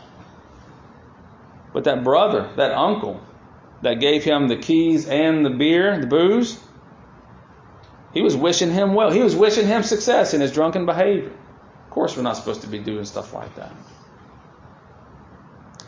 [1.73, 3.21] But that brother, that uncle,
[3.83, 6.59] that gave him the keys and the beer, the booze,
[8.13, 9.11] he was wishing him well.
[9.11, 11.31] He was wishing him success in his drunken behavior.
[11.85, 13.73] Of course, we're not supposed to be doing stuff like that.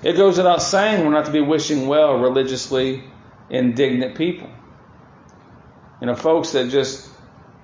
[0.03, 3.05] It goes without saying we're not to be wishing well religiously
[3.51, 4.49] indignant people.
[6.01, 7.09] You know, folks that just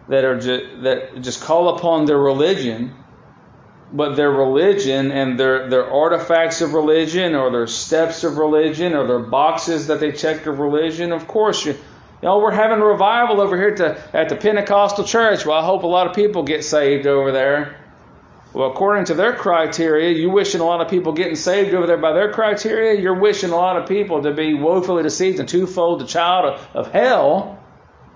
[0.09, 2.95] that are just, that just call upon their religion,
[3.93, 9.07] but their religion and their their artifacts of religion or their steps of religion or
[9.07, 11.13] their boxes that they check of religion.
[11.13, 11.77] Of course, you,
[12.25, 15.45] you know we're having a revival over here at the at the Pentecostal church.
[15.45, 17.79] Well, I hope a lot of people get saved over there.
[18.55, 21.99] Well, according to their criteria, you wishing a lot of people getting saved over there
[21.99, 22.99] by their criteria.
[22.99, 26.87] You're wishing a lot of people to be woefully deceived and twofold the child of,
[26.87, 27.63] of hell.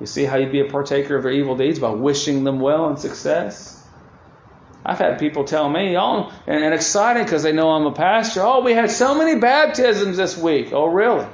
[0.01, 2.89] You see how you'd be a partaker of their evil deeds by wishing them well
[2.89, 3.85] and success?
[4.87, 8.41] I've had people tell me, oh, and, and excited because they know I'm a pastor,
[8.41, 10.73] oh, we had so many baptisms this week.
[10.73, 11.27] Oh, really?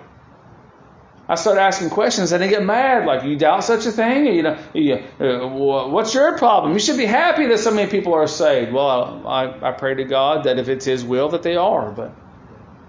[1.26, 4.26] I started asking questions and they get mad, like, you doubt such a thing?
[4.26, 6.74] You know, you, uh, what's your problem?
[6.74, 8.72] You should be happy that so many people are saved.
[8.72, 12.14] Well, I, I pray to God that if it's His will that they are, but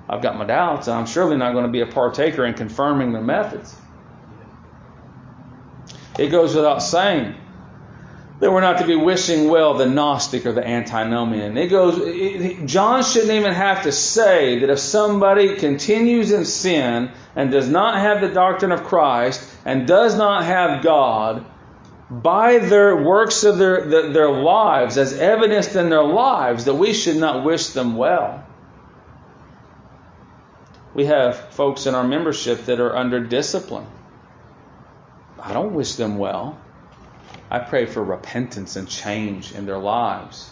[0.10, 0.90] I've got my doubts.
[0.90, 3.74] I'm surely not going to be a partaker in confirming their methods.
[6.20, 7.36] It goes without saying
[8.40, 11.58] that we're not to be wishing well the Gnostic or the antinomian.
[11.58, 17.12] It goes, it, John shouldn't even have to say that if somebody continues in sin
[17.36, 21.46] and does not have the doctrine of Christ and does not have God,
[22.10, 26.94] by their works of their, their, their lives, as evidenced in their lives, that we
[26.94, 28.46] should not wish them well.
[30.94, 33.88] We have folks in our membership that are under discipline
[35.46, 36.58] I don't wish them well.
[37.50, 40.52] I pray for repentance and change in their lives.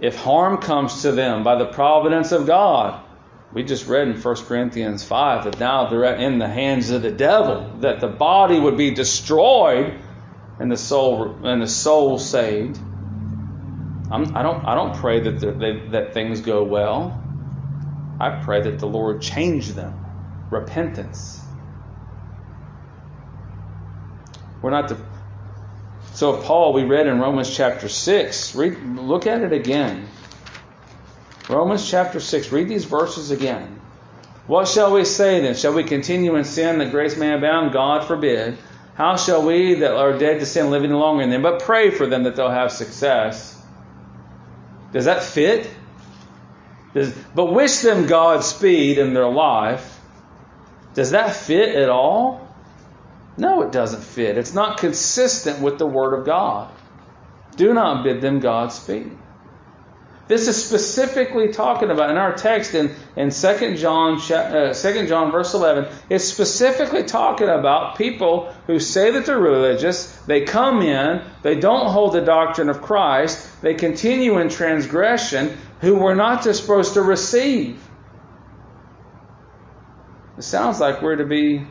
[0.00, 3.04] If harm comes to them by the providence of God,
[3.52, 7.10] we just read in 1 Corinthians 5 that now they're in the hands of the
[7.10, 9.98] devil, that the body would be destroyed
[10.60, 12.78] and the soul and the soul saved.
[14.10, 17.22] I'm, I don't, I don't pray that, they, that things go well.
[18.20, 20.04] I pray that the Lord change them.
[20.50, 21.40] Repentance.
[24.60, 24.96] We're not to
[26.18, 30.08] So, Paul, we read in Romans chapter 6, read, look at it again.
[31.48, 33.80] Romans chapter 6, read these verses again.
[34.48, 35.54] What shall we say then?
[35.54, 37.72] Shall we continue in sin that grace may abound?
[37.72, 38.58] God forbid.
[38.96, 41.42] How shall we that are dead to sin live any longer in them?
[41.42, 43.56] But pray for them that they'll have success.
[44.92, 45.70] Does that fit?
[46.94, 50.00] Does, but wish them Godspeed in their life.
[50.94, 52.47] Does that fit at all?
[53.38, 54.36] No, it doesn't fit.
[54.36, 56.70] It's not consistent with the Word of God.
[57.56, 59.16] Do not bid them Godspeed.
[60.26, 65.32] This is specifically talking about in our text in, in 2 John, uh, 2 John
[65.32, 71.22] verse 11, it's specifically talking about people who say that they're religious, they come in,
[71.42, 76.94] they don't hold the doctrine of Christ, they continue in transgression, who we're not supposed
[76.94, 77.82] to receive.
[80.36, 81.66] It sounds like we're to be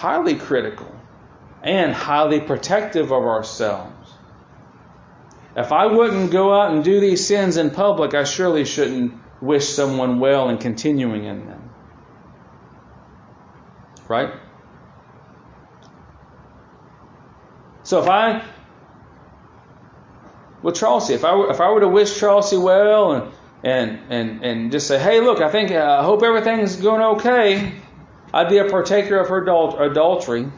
[0.00, 0.90] highly critical
[1.62, 4.14] and highly protective of ourselves.
[5.54, 9.68] If I wouldn't go out and do these sins in public, I surely shouldn't wish
[9.68, 11.70] someone well and continuing in them.
[14.08, 14.32] Right?
[17.82, 18.42] So if I,
[20.62, 23.32] with Chelsea, if I if I were to wish Chelsea well and
[23.62, 27.74] and and and just say, hey, look, I think I hope everything's going okay,
[28.32, 29.42] I'd be a partaker of her
[29.84, 30.50] adultery.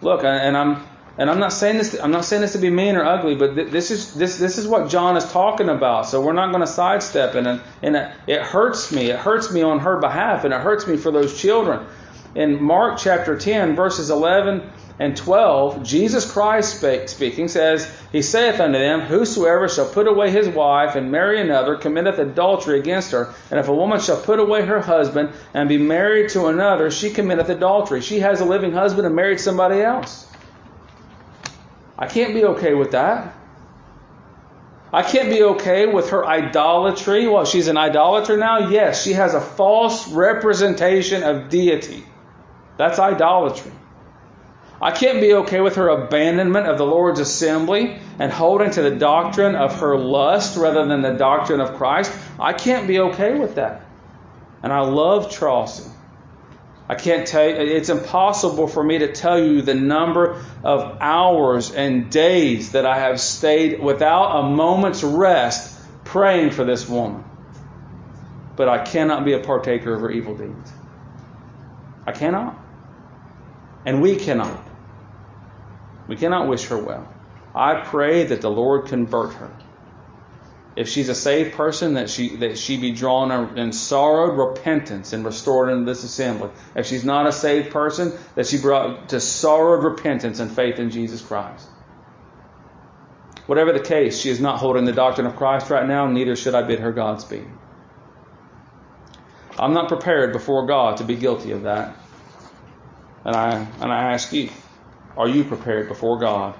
[0.00, 0.82] Look, and I'm
[1.18, 1.98] and I'm not saying this.
[2.00, 4.56] I'm not saying this to be mean or ugly, but th- this is this this
[4.56, 6.06] is what John is talking about.
[6.06, 9.10] So we're not going to sidestep and and it hurts me.
[9.10, 11.86] It hurts me on her behalf, and it hurts me for those children.
[12.34, 14.70] In Mark chapter 10, verses 11
[15.00, 20.48] and 12, Jesus Christ speaking says, He saith unto them, Whosoever shall put away his
[20.48, 23.32] wife and marry another committeth adultery against her.
[23.50, 27.10] And if a woman shall put away her husband and be married to another, she
[27.10, 28.00] committeth adultery.
[28.00, 30.26] She has a living husband and married somebody else.
[31.96, 33.34] I can't be okay with that.
[34.92, 37.28] I can't be okay with her idolatry.
[37.28, 38.70] Well, she's an idolater now?
[38.70, 42.04] Yes, she has a false representation of deity.
[42.78, 43.72] That's idolatry.
[44.80, 48.94] I can't be okay with her abandonment of the Lord's assembly and holding to the
[48.94, 52.12] doctrine of her lust rather than the doctrine of Christ.
[52.38, 53.82] I can't be okay with that.
[54.62, 55.92] And I love Charleston.
[56.88, 61.72] I can't tell you, it's impossible for me to tell you the number of hours
[61.72, 67.24] and days that I have stayed without a moment's rest praying for this woman.
[68.56, 70.72] But I cannot be a partaker of her evil deeds.
[72.06, 72.58] I cannot.
[73.84, 74.67] And we cannot.
[76.08, 77.06] We cannot wish her well.
[77.54, 79.50] I pray that the Lord convert her
[80.78, 85.24] if she's a saved person, that she that she be drawn in sorrowed repentance and
[85.24, 86.50] restored into this assembly.
[86.76, 90.90] If she's not a saved person, that she brought to sorrowed repentance and faith in
[90.90, 91.66] Jesus Christ.
[93.46, 96.54] Whatever the case, she is not holding the doctrine of Christ right now, neither should
[96.54, 97.48] I bid her Godspeed.
[99.58, 101.96] I'm not prepared before God to be guilty of that.
[103.24, 104.50] And I and I ask you,
[105.18, 106.54] are you prepared before God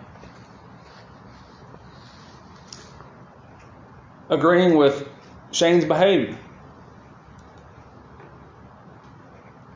[4.29, 5.09] agreeing with
[5.51, 6.39] Shane's behavior.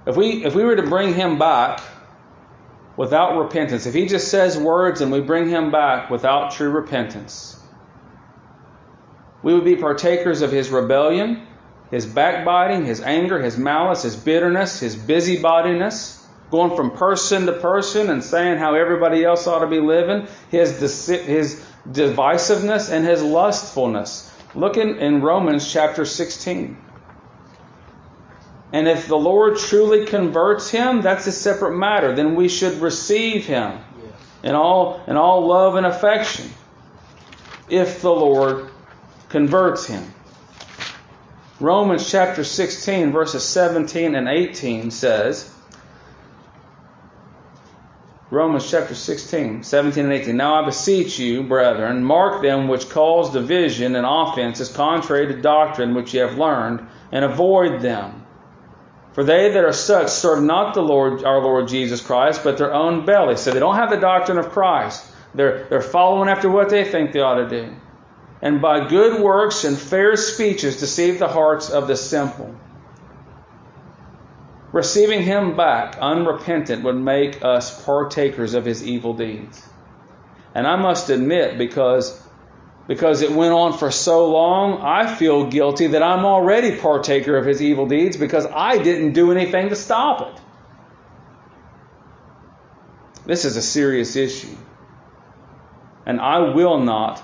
[0.06, 1.80] If we if we were to bring him back
[2.96, 7.58] without repentance, if he just says words and we bring him back without true repentance,
[9.42, 11.46] we would be partakers of his rebellion,
[11.90, 16.11] his backbiting, his anger, his malice, his bitterness, his busybodiness,
[16.52, 20.78] going from person to person and saying how everybody else ought to be living, his
[21.08, 24.30] his divisiveness and his lustfulness.
[24.54, 26.76] Look in, in Romans chapter 16.
[28.74, 32.14] And if the Lord truly converts him, that's a separate matter.
[32.14, 33.80] Then we should receive him
[34.42, 36.50] in all in all love and affection.
[37.70, 38.70] If the Lord
[39.30, 40.12] converts him.
[41.60, 45.50] Romans chapter 16 verses 17 and 18 says,
[48.32, 50.34] Romans chapter 16, 17 and 18.
[50.34, 55.94] Now I beseech you, brethren, mark them which cause division and offenses contrary to doctrine
[55.94, 56.80] which ye have learned,
[57.12, 58.24] and avoid them.
[59.12, 62.72] For they that are such serve not the Lord, our Lord Jesus Christ, but their
[62.72, 63.36] own belly.
[63.36, 65.04] So they don't have the doctrine of Christ.
[65.34, 67.76] They're, they're following after what they think they ought to do.
[68.40, 72.54] And by good works and fair speeches deceive the hearts of the simple.
[74.72, 79.62] Receiving him back unrepentant would make us partakers of his evil deeds.
[80.54, 82.18] And I must admit, because,
[82.86, 87.44] because it went on for so long, I feel guilty that I'm already partaker of
[87.44, 90.40] his evil deeds because I didn't do anything to stop it.
[93.26, 94.56] This is a serious issue.
[96.06, 97.22] And I will not,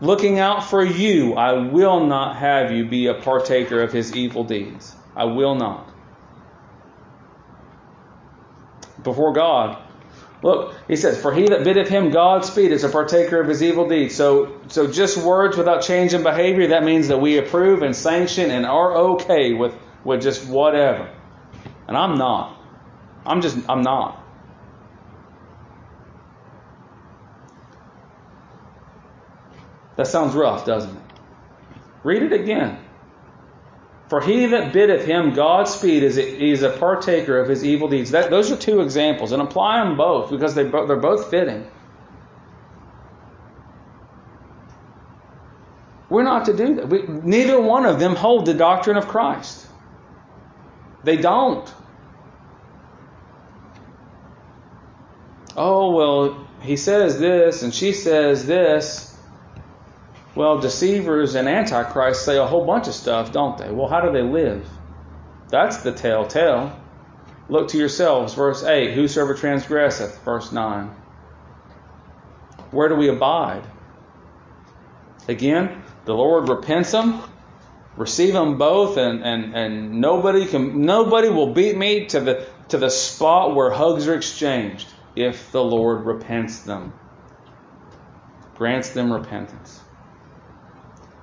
[0.00, 4.44] looking out for you, I will not have you be a partaker of his evil
[4.44, 4.94] deeds.
[5.16, 5.87] I will not.
[9.02, 9.78] Before God,
[10.42, 13.88] Look, he says, For he that biddeth him Godspeed is a partaker of his evil
[13.88, 14.14] deeds.
[14.14, 18.50] So, so just words without change in behavior, that means that we approve and sanction
[18.50, 19.74] and are okay with,
[20.04, 21.12] with just whatever.
[21.88, 22.56] And I'm not.
[23.26, 24.24] I'm just, I'm not.
[29.96, 31.02] That sounds rough, doesn't it?
[32.04, 32.78] Read it again.
[34.08, 38.12] For he that biddeth him Godspeed is a, is a partaker of his evil deeds.
[38.12, 41.70] That, those are two examples, and apply them both because they, they're both fitting.
[46.08, 46.88] We're not to do that.
[46.88, 49.66] We, neither one of them hold the doctrine of Christ.
[51.04, 51.70] They don't.
[55.54, 59.07] Oh, well, he says this and she says this.
[60.38, 63.72] Well, deceivers and antichrists say a whole bunch of stuff, don't they?
[63.72, 64.70] Well, how do they live?
[65.48, 66.78] That's the telltale.
[67.48, 68.94] Look to yourselves, verse 8.
[68.94, 70.90] Whosoever transgresseth, verse 9.
[72.70, 73.64] Where do we abide?
[75.26, 77.20] Again, the Lord repents them,
[77.96, 82.78] receive them both, and, and, and nobody can nobody will beat me to the to
[82.78, 84.86] the spot where hugs are exchanged
[85.16, 86.92] if the Lord repents them.
[88.54, 89.80] Grants them repentance.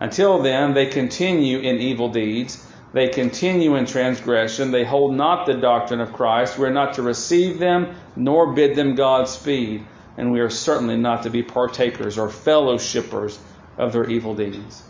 [0.06, 2.64] Until then, they continue in evil deeds.
[2.94, 4.70] They continue in transgression.
[4.70, 6.60] They hold not the doctrine of Christ.
[6.60, 9.84] We are not to receive them nor bid them Godspeed.
[10.16, 13.40] And we are certainly not to be partakers or fellowshippers
[13.80, 14.84] of their evil deeds.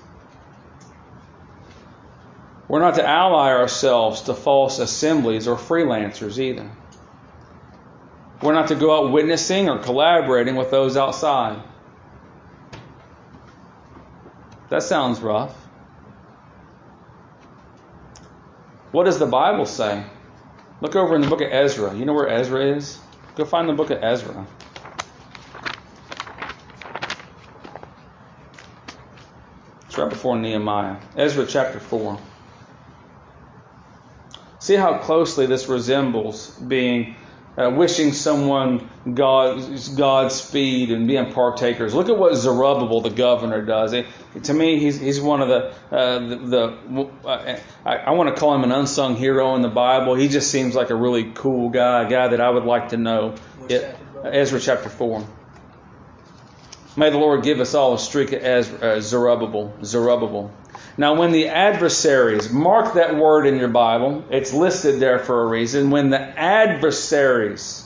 [2.67, 6.69] We're not to ally ourselves to false assemblies or freelancers either.
[8.41, 11.61] We're not to go out witnessing or collaborating with those outside.
[14.75, 15.55] That sounds rough.
[18.91, 20.03] What does the Bible say?
[20.81, 21.95] Look over in the book of Ezra.
[21.95, 22.99] You know where Ezra is?
[23.37, 24.45] Go find the book of Ezra.
[29.85, 30.97] It's right before Nehemiah.
[31.15, 32.19] Ezra chapter 4.
[34.59, 37.15] See how closely this resembles being
[37.57, 39.59] uh, wishing someone God,
[39.95, 41.93] Godspeed and being partakers.
[41.93, 43.93] Look at what Zerubbabel, the governor, does.
[43.93, 44.05] It,
[44.43, 48.39] to me, he's, he's one of the, uh, the, the uh, I, I want to
[48.39, 50.15] call him an unsung hero in the Bible.
[50.15, 52.97] He just seems like a really cool guy, a guy that I would like to
[52.97, 53.35] know.
[53.69, 55.25] It, Ezra chapter 4.
[56.97, 59.73] May the Lord give us all a streak of Ezra, uh, Zerubbabel.
[59.83, 60.51] Zerubbabel.
[60.97, 65.47] Now, when the adversaries, mark that word in your Bible, it's listed there for a
[65.47, 65.89] reason.
[65.89, 67.85] When the adversaries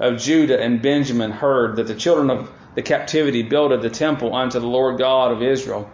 [0.00, 4.60] of Judah and Benjamin heard that the children of the captivity builded the temple unto
[4.60, 5.90] the Lord God of Israel,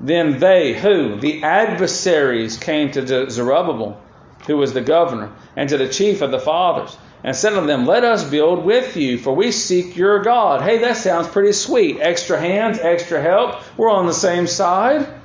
[0.00, 1.20] then they, who?
[1.20, 4.00] The adversaries came to Zerubbabel,
[4.46, 7.84] who was the governor, and to the chief of the fathers, and said unto them,
[7.84, 10.62] Let us build with you, for we seek your God.
[10.62, 11.98] Hey, that sounds pretty sweet.
[12.00, 13.56] Extra hands, extra help.
[13.76, 15.17] We're on the same side.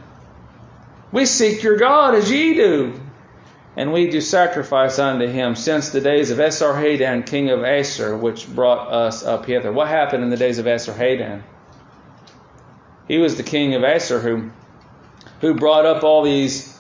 [1.14, 3.00] We seek your God as ye do.
[3.78, 8.48] And we do sacrifice unto him since the days of Esarhaddon, king of Assur, which
[8.48, 9.72] brought us up hither.
[9.72, 11.44] What happened in the days of Esarhaddon?
[13.08, 14.50] He was the king of Assur who,
[15.42, 16.76] who brought up all these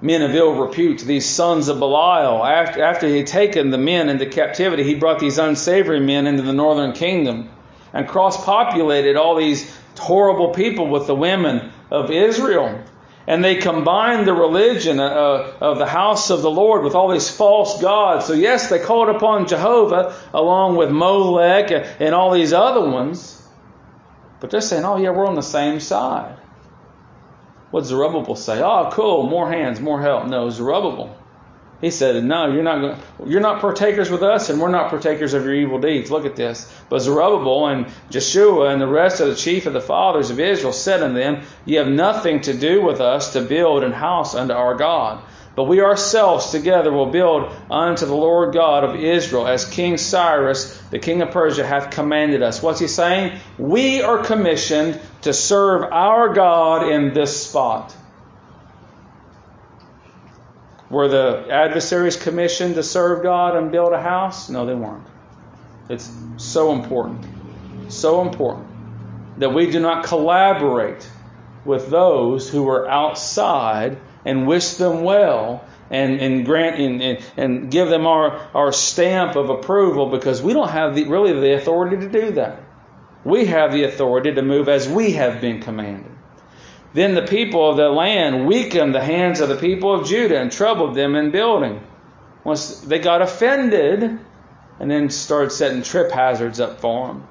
[0.00, 2.42] men of ill repute, these sons of Belial.
[2.42, 6.42] After, after he had taken the men into captivity, he brought these unsavory men into
[6.42, 7.50] the northern kingdom
[7.92, 12.82] and cross populated all these horrible people with the women of Israel
[13.26, 17.30] and they combined the religion uh, of the house of the Lord with all these
[17.30, 18.26] false gods.
[18.26, 23.40] So, yes, they called upon Jehovah along with Molech and all these other ones,
[24.40, 26.36] but they're saying, oh, yeah, we're on the same side.
[27.70, 28.60] What Zerubbabel say?
[28.60, 30.26] Oh, cool, more hands, more help.
[30.26, 31.16] No, Zerubbabel
[31.80, 32.98] he said, "No, you're not.
[33.24, 36.10] You're not partakers with us, and we're not partakers of your evil deeds.
[36.10, 39.80] Look at this." But Zerubbabel and Jeshua and the rest of the chief of the
[39.80, 43.82] fathers of Israel said unto them, "Ye have nothing to do with us to build
[43.82, 45.18] an house unto our God,
[45.56, 50.80] but we ourselves together will build unto the Lord God of Israel, as King Cyrus,
[50.90, 53.32] the king of Persia, hath commanded us." What's he saying?
[53.58, 57.94] We are commissioned to serve our God in this spot.
[60.90, 64.48] Were the adversaries commissioned to serve God and build a house?
[64.48, 65.06] No, they weren't.
[65.88, 67.24] It's so important,
[67.92, 68.66] so important
[69.38, 71.08] that we do not collaborate
[71.64, 77.70] with those who are outside and wish them well and, and grant and, and, and
[77.70, 81.96] give them our, our stamp of approval because we don't have the, really the authority
[81.96, 82.62] to do that.
[83.24, 86.09] We have the authority to move as we have been commanded.
[86.92, 90.50] Then the people of the land weakened the hands of the people of Judah and
[90.50, 91.80] troubled them in building.
[92.42, 94.18] Once they got offended
[94.80, 97.28] and then started setting trip hazards up for them.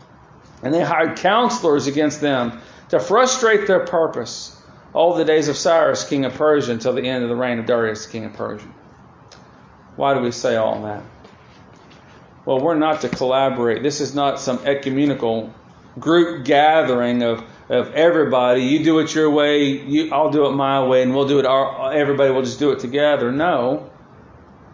[0.62, 4.55] And they hired counselors against them to frustrate their purpose
[4.93, 7.66] all the days of Cyrus, king of Persia, until the end of the reign of
[7.66, 8.68] Darius, king of Persia.
[9.95, 11.03] Why do we say all that?
[12.45, 13.84] Well, we're not to collaborate.
[13.84, 15.53] This is not some ecumenical
[15.99, 18.63] group gathering of, of everybody.
[18.63, 21.45] You do it your way, you, I'll do it my way, and we'll do it
[21.45, 23.32] our, everybody will just do it together.
[23.32, 23.91] No.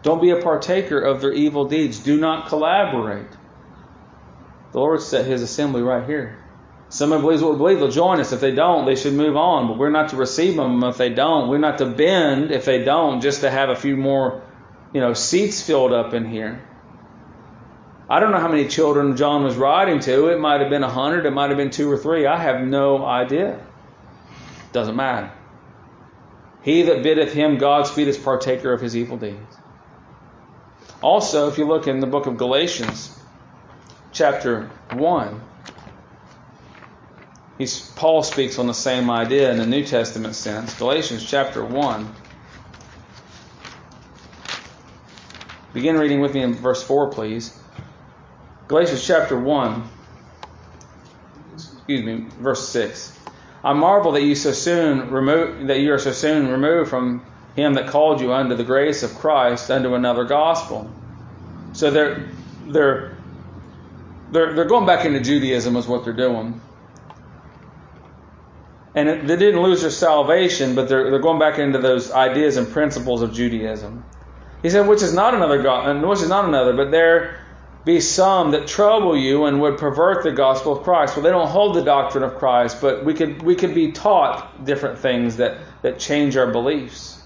[0.02, 2.00] Don't be a partaker of their evil deeds.
[2.00, 3.32] Do not collaborate.
[4.72, 6.42] The Lord set his assembly right here.
[6.90, 8.32] Someone believes what we believe, they'll join us.
[8.32, 9.68] If they don't, they should move on.
[9.68, 11.50] But we're not to receive them if they don't.
[11.50, 14.44] We're not to bend if they don't, just to have a few more,
[14.94, 16.64] you know, seats filled up in here.
[18.08, 20.28] I don't know how many children John was writing to.
[20.28, 22.28] It might have been a hundred, it might have been two or three.
[22.28, 23.60] I have no idea.
[24.72, 25.32] Doesn't matter.
[26.62, 29.58] He that biddeth him Godspeed is partaker of his evil deeds.
[31.02, 33.18] Also, if you look in the book of Galatians,
[34.12, 35.42] chapter 1,
[37.58, 40.74] he's, Paul speaks on the same idea in the New Testament sense.
[40.76, 42.16] Galatians chapter 1.
[45.74, 47.56] Begin reading with me in verse 4, please.
[48.68, 49.84] Galatians chapter 1,
[51.54, 53.20] excuse me, verse 6.
[53.64, 57.24] I marvel that you so soon remove that you are so soon removed from
[57.56, 60.90] him that called you unto the grace of Christ unto another gospel.
[61.74, 62.28] So they're
[62.68, 63.16] they're
[64.32, 66.60] they're they're going back into Judaism is what they're doing.
[68.96, 72.58] And it, they didn't lose their salvation, but they're they're going back into those ideas
[72.58, 74.04] and principles of Judaism.
[74.64, 77.45] He said, which is not another God, which is not another, but there
[77.86, 81.16] be some that trouble you and would pervert the gospel of Christ.
[81.16, 84.66] Well, they don't hold the doctrine of Christ, but we could we could be taught
[84.66, 87.22] different things that that change our beliefs.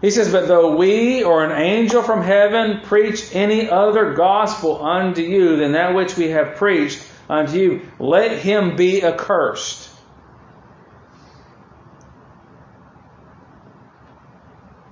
[0.00, 5.22] He says, But though we or an angel from heaven preach any other gospel unto
[5.22, 9.90] you than that which we have preached unto you, let him be accursed.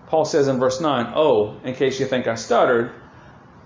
[0.06, 2.92] Paul says in verse 9, Oh, in case you think I stuttered,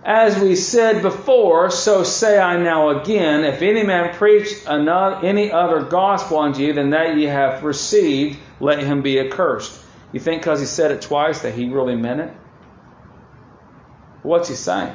[0.06, 5.50] as we said before, so say I now again, if any man preach another, any
[5.50, 9.76] other gospel unto you than that ye have received, let him be accursed.
[10.12, 12.32] You think because he said it twice that he really meant it?
[14.22, 14.94] What's he saying?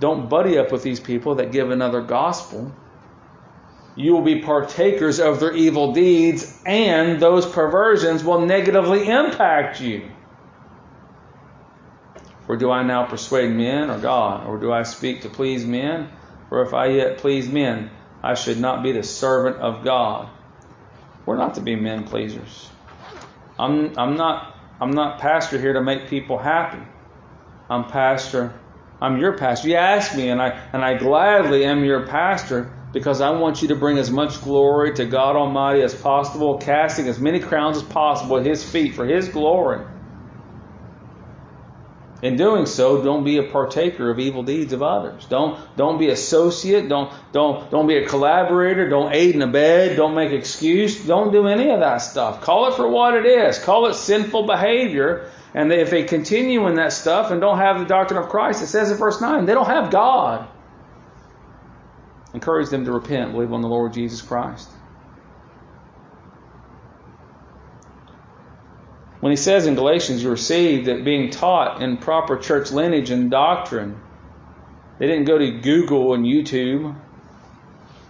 [0.00, 2.74] Don't buddy up with these people that give another gospel.
[3.94, 10.10] You will be partakers of their evil deeds, and those perversions will negatively impact you.
[12.48, 14.46] For do I now persuade men or God?
[14.46, 16.08] Or do I speak to please men?
[16.48, 17.90] For if I yet please men,
[18.22, 20.30] I should not be the servant of God.
[21.26, 22.70] We're not to be men pleasers.
[23.58, 26.82] I'm, I'm not I'm not pastor here to make people happy.
[27.68, 28.58] I'm pastor.
[28.98, 29.68] I'm your pastor.
[29.68, 33.68] You ask me, and I and I gladly am your pastor because I want you
[33.68, 37.82] to bring as much glory to God Almighty as possible, casting as many crowns as
[37.82, 39.84] possible at His feet for His glory.
[42.20, 45.24] In doing so, don't be a partaker of evil deeds of others.
[45.26, 46.88] Don't don't be associate.
[46.88, 48.88] Don't don't don't be a collaborator.
[48.88, 49.96] Don't aid and abet.
[49.96, 51.04] Don't make excuse.
[51.04, 52.40] Don't do any of that stuff.
[52.40, 53.60] Call it for what it is.
[53.60, 55.30] Call it sinful behavior.
[55.54, 58.66] And if they continue in that stuff and don't have the doctrine of Christ, it
[58.66, 60.48] says in verse nine, they don't have God.
[62.34, 64.68] Encourage them to repent, believe on the Lord Jesus Christ.
[69.20, 73.30] When he says in Galatians, you received that being taught in proper church lineage and
[73.30, 74.00] doctrine,
[74.98, 76.94] they didn't go to Google and YouTube.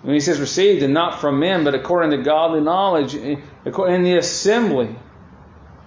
[0.03, 4.03] When he says received, and not from men, but according to godly knowledge eh, in
[4.03, 4.95] the assembly.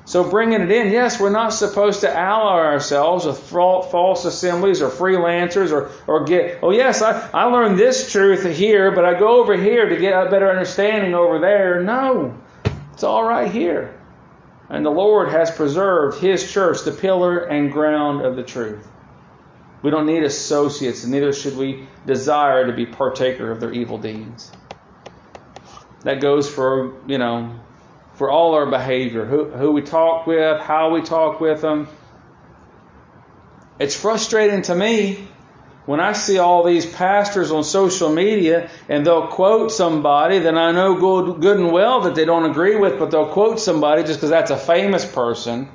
[0.06, 4.90] So bringing it in, yes, we're not supposed to ally ourselves with false assemblies or
[4.90, 9.40] freelancers or, or get, oh yes, I, I learned this truth here, but I go
[9.40, 11.82] over here to get a better understanding over there.
[11.82, 12.36] No,
[12.94, 14.01] it's all right here.
[14.72, 18.88] And the Lord has preserved His church, the pillar and ground of the truth.
[19.82, 23.98] We don't need associates, and neither should we desire to be partaker of their evil
[23.98, 24.50] deeds.
[26.04, 27.60] That goes for, you know,
[28.14, 31.90] for all our behavior, who, who we talk with, how we talk with them.
[33.78, 35.28] It's frustrating to me
[35.86, 40.72] when I see all these pastors on social media and they'll quote somebody, then I
[40.72, 44.20] know good, good and well that they don't agree with, but they'll quote somebody just
[44.20, 45.70] because that's a famous person.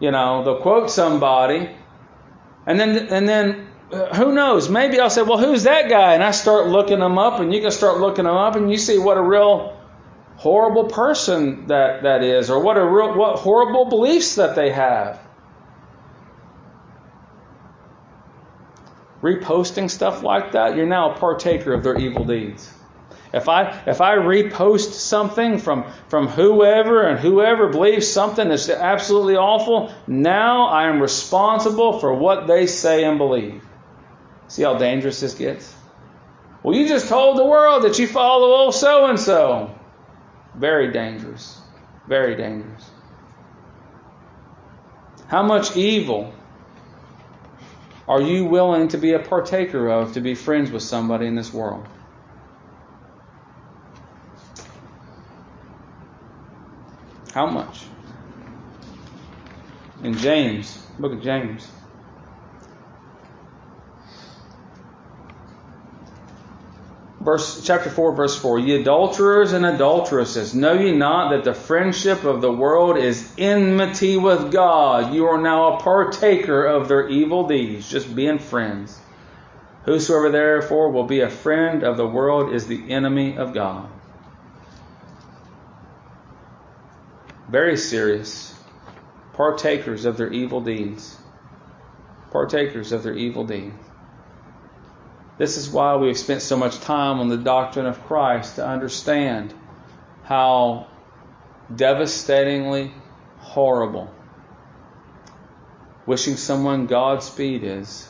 [0.00, 1.70] You know, they'll quote somebody,
[2.66, 4.68] and then and then uh, who knows?
[4.68, 6.14] Maybe I'll say, well, who's that guy?
[6.14, 8.78] And I start looking them up, and you can start looking them up, and you
[8.78, 9.78] see what a real
[10.36, 15.20] horrible person that that is, or what a real what horrible beliefs that they have.
[19.22, 22.72] Reposting stuff like that, you're now a partaker of their evil deeds.
[23.32, 29.36] If I if I repost something from from whoever and whoever believes something that's absolutely
[29.36, 33.64] awful, now I am responsible for what they say and believe.
[34.48, 35.74] See how dangerous this gets?
[36.62, 39.74] Well, you just told the world that you follow old so and so.
[40.54, 41.58] Very dangerous.
[42.06, 42.90] Very dangerous.
[45.28, 46.34] How much evil
[48.08, 51.52] are you willing to be a partaker of to be friends with somebody in this
[51.52, 51.86] world?
[57.32, 57.86] How much?
[60.02, 61.68] In James, book of James.
[67.22, 72.24] Verse chapter 4 verse 4 Ye adulterers and adulteresses know ye not that the friendship
[72.24, 77.46] of the world is enmity with God you are now a partaker of their evil
[77.46, 78.98] deeds just being friends
[79.84, 83.88] whosoever therefore will be a friend of the world is the enemy of God
[87.52, 88.54] Very serious.
[89.34, 91.18] Partakers of their evil deeds.
[92.30, 93.91] Partakers of their evil deeds.
[95.42, 98.64] This is why we have spent so much time on the doctrine of Christ to
[98.64, 99.52] understand
[100.22, 100.86] how
[101.74, 102.92] devastatingly
[103.38, 104.08] horrible
[106.06, 108.08] wishing someone Godspeed is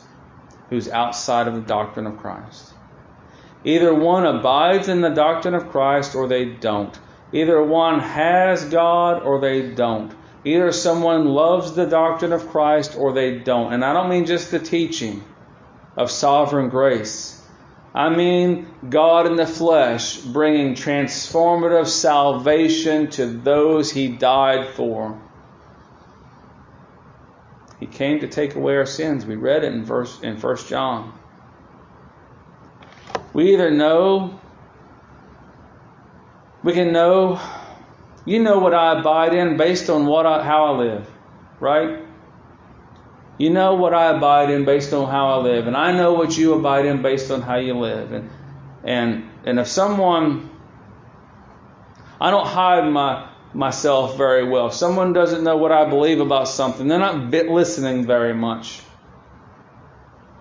[0.69, 2.71] who's outside of the doctrine of Christ.
[3.63, 6.95] Either one abides in the doctrine of Christ or they don't.
[7.31, 10.13] Either one has God or they don't.
[10.45, 13.73] Either someone loves the doctrine of Christ or they don't.
[13.73, 15.23] And I don't mean just the teaching
[15.95, 17.41] of sovereign grace.
[17.95, 25.21] I mean God in the flesh bringing transformative salvation to those he died for.
[27.79, 29.25] He came to take away our sins.
[29.25, 31.13] We read it in verse in 1 John.
[33.33, 34.39] We either know
[36.63, 37.41] we can know,
[38.25, 41.09] you know what I abide in based on what I, how I live,
[41.59, 41.99] right?
[43.37, 46.37] You know what I abide in based on how I live, and I know what
[46.37, 48.11] you abide in based on how you live.
[48.11, 48.29] And
[48.83, 50.49] and and if someone,
[52.21, 54.67] I don't hide my myself very well.
[54.67, 58.81] If someone doesn't know what I believe about something, they're not listening very much.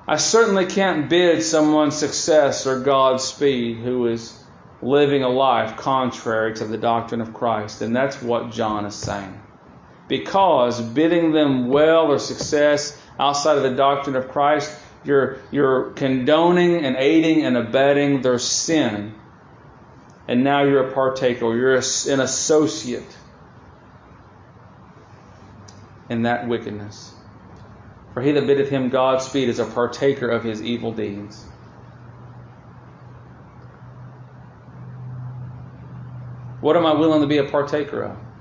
[0.07, 4.36] I certainly can't bid someone success or Godspeed who is
[4.82, 7.82] living a life contrary to the doctrine of Christ.
[7.82, 9.41] And that's what John is saying.
[10.12, 14.70] Because bidding them well or success outside of the doctrine of Christ,
[15.04, 19.14] you're, you're condoning and aiding and abetting their sin.
[20.28, 23.16] And now you're a partaker, you're an associate
[26.10, 27.14] in that wickedness.
[28.12, 31.42] For he that biddeth him Godspeed is a partaker of his evil deeds.
[36.60, 38.32] What am I willing to be a partaker of?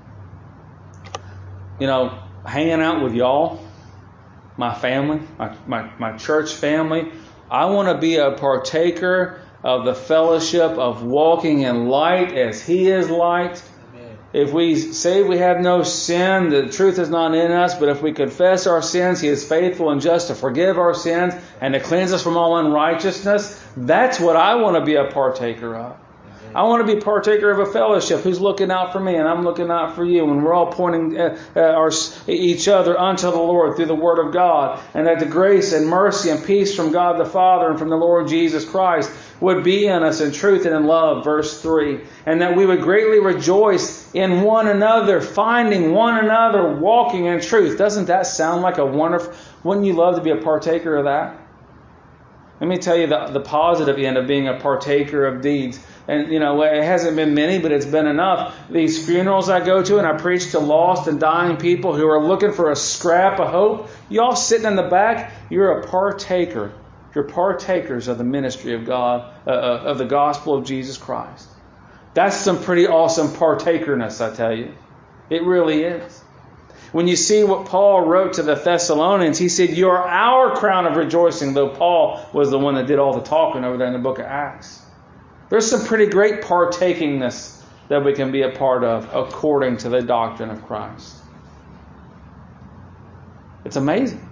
[1.78, 3.60] You know, hanging out with y'all,
[4.56, 7.10] my family, my, my, my church family.
[7.50, 12.88] I want to be a partaker of the fellowship of walking in light as He
[12.88, 13.62] is light.
[14.32, 18.00] If we say we have no sin, the truth is not in us, but if
[18.00, 21.80] we confess our sins, He is faithful and just to forgive our sins and to
[21.80, 23.62] cleanse us from all unrighteousness.
[23.76, 25.96] That's what I want to be a partaker of.
[26.54, 29.42] I want to be partaker of a fellowship who's looking out for me and I'm
[29.42, 30.30] looking out for you.
[30.30, 31.90] And we're all pointing uh, uh, our,
[32.26, 34.80] each other unto the Lord through the Word of God.
[34.94, 37.96] And that the grace and mercy and peace from God the Father and from the
[37.96, 41.24] Lord Jesus Christ would be in us in truth and in love.
[41.24, 42.00] Verse 3.
[42.26, 47.78] And that we would greatly rejoice in one another, finding one another, walking in truth.
[47.78, 49.32] Doesn't that sound like a wonderful,
[49.64, 51.38] wouldn't you love to be a partaker of that?
[52.60, 56.32] Let me tell you the, the positive end of being a partaker of deeds and
[56.32, 58.54] you know it hasn't been many, but it's been enough.
[58.70, 62.22] These funerals I go to, and I preach to lost and dying people who are
[62.22, 63.88] looking for a scrap of hope.
[64.08, 66.72] Y'all sitting in the back, you're a partaker.
[67.14, 71.46] You're partakers of the ministry of God, uh, uh, of the gospel of Jesus Christ.
[72.14, 74.74] That's some pretty awesome partakerness, I tell you.
[75.28, 76.20] It really is.
[76.92, 80.86] When you see what Paul wrote to the Thessalonians, he said, You are our crown
[80.86, 83.94] of rejoicing, though Paul was the one that did all the talking over there in
[83.94, 84.81] the book of Acts.
[85.52, 90.00] There's some pretty great partakingness that we can be a part of according to the
[90.00, 91.14] doctrine of Christ.
[93.66, 94.26] It's amazing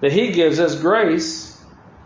[0.00, 1.62] that He gives us grace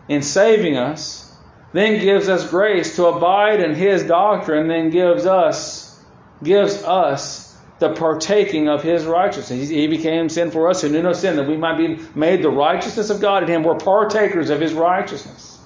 [0.08, 1.32] in saving us,
[1.72, 5.96] then gives us grace to abide in His doctrine, then gives us
[6.42, 9.68] gives us the partaking of His righteousness.
[9.68, 12.50] He became sin for us who knew no sin, that we might be made the
[12.50, 13.62] righteousness of God in Him.
[13.62, 15.60] We're partakers of His righteousness.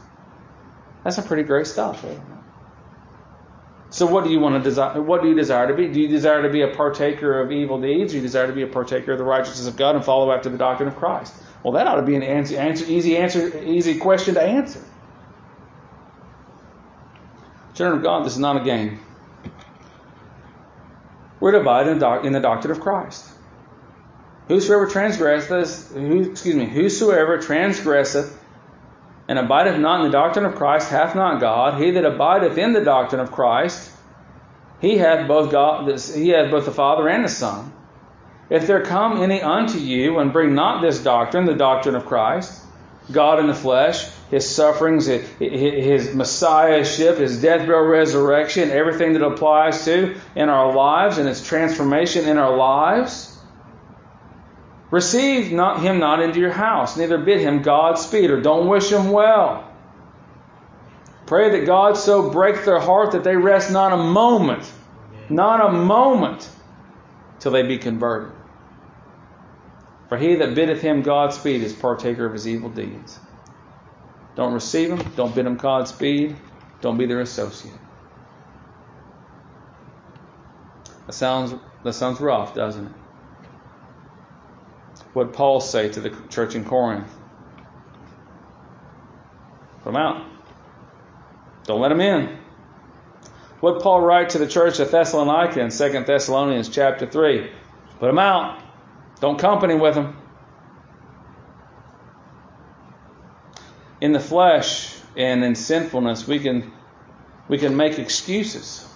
[1.05, 2.05] That's some pretty great stuff.
[3.91, 5.03] So what do you want to desire?
[5.03, 5.89] What do you desire to be?
[5.89, 8.13] Do you desire to be a partaker of evil deeds?
[8.13, 10.49] Do you desire to be a partaker of the righteousness of God and follow after
[10.49, 11.35] the doctrine of Christ?
[11.65, 14.83] Well, that ought to be an answer, answer, easy answer, easy question to answer.
[17.75, 19.01] Children of God, this is not a game.
[21.41, 23.27] We're divided in the doctrine of Christ.
[24.49, 28.40] Whosoever transgresseth, who, excuse me, whosoever transgresseth
[29.31, 31.81] and abideth not in the doctrine of Christ hath not God.
[31.81, 33.89] He that abideth in the doctrine of Christ,
[34.81, 37.73] he hath both God, he hath both the Father and the Son.
[38.51, 42.61] If there come any unto you and bring not this doctrine, the doctrine of Christ,
[43.13, 49.85] God in the flesh, his sufferings, his messiahship, his death, burial, resurrection, everything that applies
[49.85, 53.30] to in our lives and its transformation in our lives,
[54.91, 59.11] Receive not him not into your house, neither bid him Godspeed, or don't wish him
[59.11, 59.67] well.
[61.27, 64.71] Pray that God so break their heart that they rest not a moment,
[65.29, 66.49] not a moment,
[67.39, 68.33] till they be converted.
[70.09, 73.21] For he that biddeth him Godspeed is partaker of his evil deeds.
[74.35, 76.37] Don't receive him, don't bid him Godspeed,
[76.81, 77.79] don't be their associate.
[81.07, 82.93] That sounds that sounds rough, doesn't it?
[85.13, 87.09] What Paul say to the church in Corinth?
[89.83, 90.27] Put them out.
[91.65, 92.39] Don't let them in.
[93.61, 97.51] What Paul write to the church of Thessalonica in 2 Thessalonians chapter 3?
[97.99, 98.63] Put them out.
[99.21, 100.17] Don't company with them.
[104.01, 106.73] In the flesh and in sinfulness, we can
[107.49, 108.87] we can make excuses.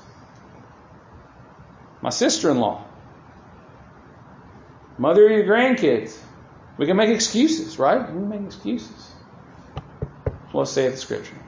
[2.00, 2.84] My sister-in-law,
[4.98, 6.16] Mother of your grandkids.
[6.76, 8.00] We can make excuses, right?
[8.00, 9.12] We can make excuses.
[10.52, 11.38] Well, say the scripture.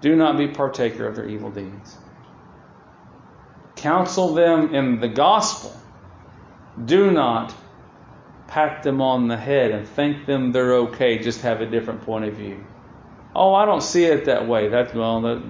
[0.00, 1.96] Do not be partaker of their evil deeds.
[3.76, 5.74] Counsel them in the gospel.
[6.82, 7.54] Do not
[8.48, 12.24] pat them on the head and think them they're okay, just have a different point
[12.26, 12.64] of view.
[13.34, 14.68] Oh, I don't see it that way.
[14.68, 15.42] That's well, that,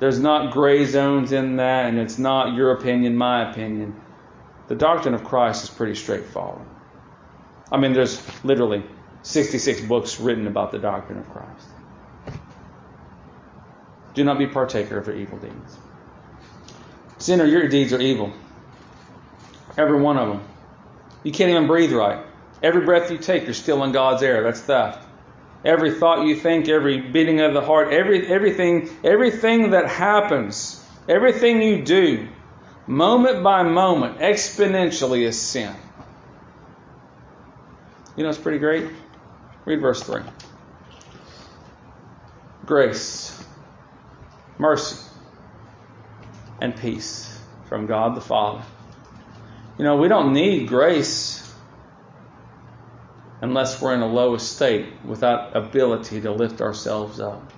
[0.00, 4.00] there's not gray zones in that, and it's not your opinion, my opinion
[4.68, 6.66] the doctrine of Christ is pretty straightforward.
[7.70, 8.84] I mean, there's literally
[9.22, 11.66] 66 books written about the doctrine of Christ.
[14.14, 15.78] Do not be partaker of their evil deeds.
[17.18, 18.32] Sinner, your deeds are evil.
[19.76, 20.42] Every one of them.
[21.24, 22.24] You can't even breathe right.
[22.62, 24.42] Every breath you take, you're still in God's air.
[24.42, 25.06] That's theft.
[25.64, 31.62] Every thought you think, every beating of the heart, every, everything, everything that happens, everything
[31.62, 32.28] you do
[32.86, 35.74] moment by moment, exponentially is sin.
[38.16, 38.90] You know, it's pretty great.
[39.64, 40.22] Read verse 3.
[42.66, 43.44] Grace,
[44.58, 44.96] mercy,
[46.60, 48.62] and peace from God the Father.
[49.78, 51.52] You know, we don't need grace
[53.40, 57.52] unless we're in a low estate without ability to lift ourselves up.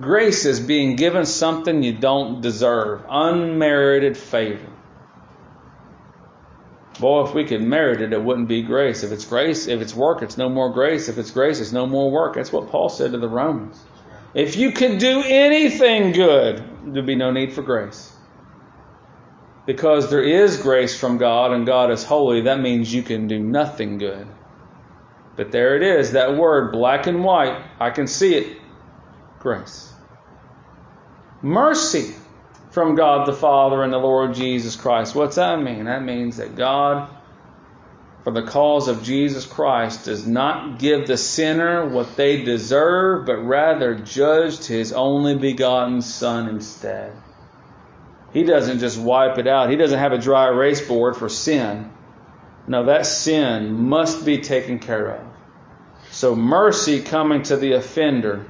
[0.00, 4.70] Grace is being given something you don't deserve, unmerited favor.
[6.98, 9.02] Boy, if we could merit it, it wouldn't be grace.
[9.02, 11.08] If it's grace, if it's work, it's no more grace.
[11.08, 12.34] If it's grace, it's no more work.
[12.34, 13.80] That's what Paul said to the Romans.
[14.32, 18.12] If you could do anything good, there'd be no need for grace.
[19.66, 23.38] Because there is grace from God and God is holy, that means you can do
[23.38, 24.26] nothing good.
[25.36, 27.60] But there it is, that word, black and white.
[27.80, 28.58] I can see it
[29.44, 29.92] grace.
[31.42, 32.14] Mercy
[32.70, 35.14] from God the Father and the Lord Jesus Christ.
[35.14, 35.84] What's that mean?
[35.84, 37.10] That means that God,
[38.24, 43.36] for the cause of Jesus Christ, does not give the sinner what they deserve, but
[43.36, 47.12] rather judged his only begotten Son instead.
[48.32, 49.68] He doesn't just wipe it out.
[49.68, 51.92] He doesn't have a dry erase board for sin.
[52.66, 55.26] No, that sin must be taken care of.
[56.10, 58.46] So mercy coming to the offender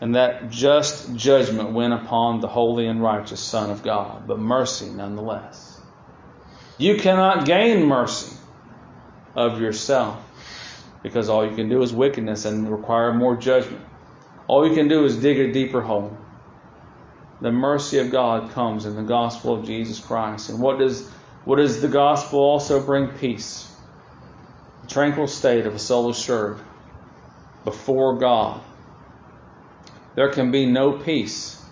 [0.00, 4.88] and that just judgment went upon the holy and righteous Son of God, but mercy
[4.90, 5.80] nonetheless.
[6.78, 8.36] You cannot gain mercy
[9.34, 10.22] of yourself
[11.02, 13.84] because all you can do is wickedness and require more judgment.
[14.46, 16.16] All you can do is dig a deeper hole.
[17.40, 20.48] The mercy of God comes in the gospel of Jesus Christ.
[20.48, 21.08] And what does
[21.44, 23.08] What does the gospel also bring?
[23.08, 23.70] Peace.
[24.84, 26.58] A tranquil state of a soul assured
[27.64, 28.60] before God.
[30.18, 31.62] There can be no peace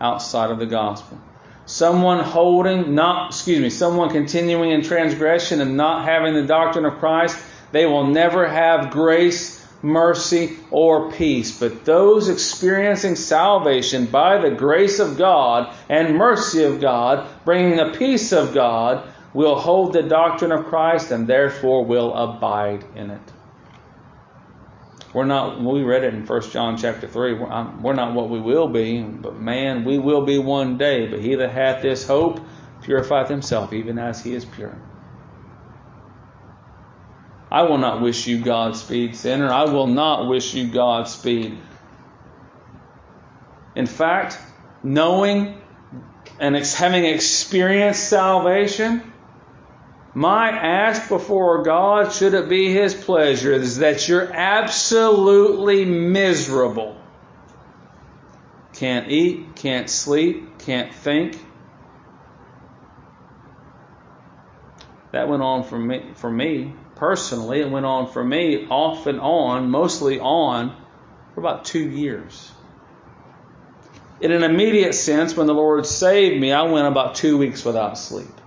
[0.00, 1.18] outside of the gospel.
[1.66, 7.00] Someone holding, not, excuse me, someone continuing in transgression and not having the doctrine of
[7.00, 7.36] Christ,
[7.72, 11.58] they will never have grace, mercy, or peace.
[11.58, 17.98] But those experiencing salvation by the grace of God and mercy of God, bringing the
[17.98, 23.32] peace of God, will hold the doctrine of Christ and therefore will abide in it.
[25.12, 28.68] We're not, we read it in 1 John chapter 3, we're not what we will
[28.68, 31.06] be, but man, we will be one day.
[31.06, 32.40] But he that hath this hope
[32.82, 34.76] purifieth himself, even as he is pure.
[37.50, 39.52] I will not wish you Godspeed, sinner.
[39.52, 41.58] I will not wish you Godspeed.
[43.76, 44.38] In fact,
[44.82, 45.60] knowing
[46.40, 49.11] and having experienced salvation,
[50.14, 56.96] my ask before God, should it be His pleasure, is that you're absolutely miserable.
[58.74, 61.38] Can't eat, can't sleep, can't think.
[65.12, 67.60] That went on for me, for me personally.
[67.60, 70.76] It went on for me off and on, mostly on,
[71.34, 72.50] for about two years.
[74.20, 77.98] In an immediate sense, when the Lord saved me, I went about two weeks without
[77.98, 78.41] sleep.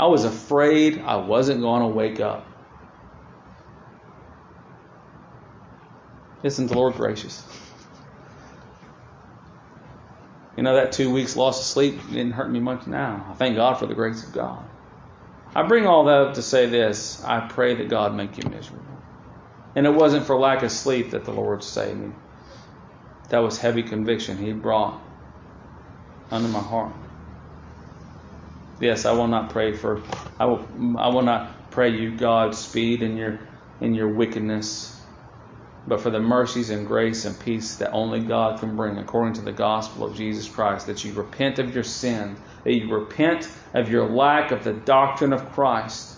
[0.00, 2.46] I was afraid I wasn't going to wake up.
[6.42, 7.44] Isn't the Lord gracious?
[10.56, 13.26] You know, that two weeks loss of sleep didn't hurt me much now.
[13.30, 14.64] I thank God for the grace of God.
[15.54, 18.82] I bring all that up to say this I pray that God make you miserable.
[19.76, 22.12] And it wasn't for lack of sleep that the Lord saved me.
[23.28, 24.98] That was heavy conviction He brought
[26.30, 26.94] under my heart.
[28.80, 30.02] Yes, I will not pray for
[30.38, 30.66] I will
[30.98, 33.38] I will not pray you God's speed in your
[33.80, 34.98] in your wickedness,
[35.86, 39.42] but for the mercies and grace and peace that only God can bring according to
[39.42, 43.90] the gospel of Jesus Christ, that you repent of your sin, that you repent of
[43.90, 46.16] your lack of the doctrine of Christ,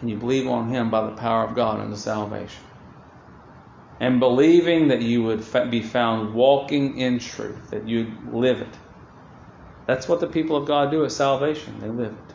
[0.00, 2.62] and you believe on him by the power of God unto salvation.
[3.98, 8.76] And believing that you would be found walking in truth, that you live it
[9.86, 11.80] that's what the people of God do at salvation.
[11.80, 12.34] They live it.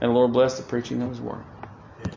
[0.00, 1.44] And the Lord bless the preaching of His Word.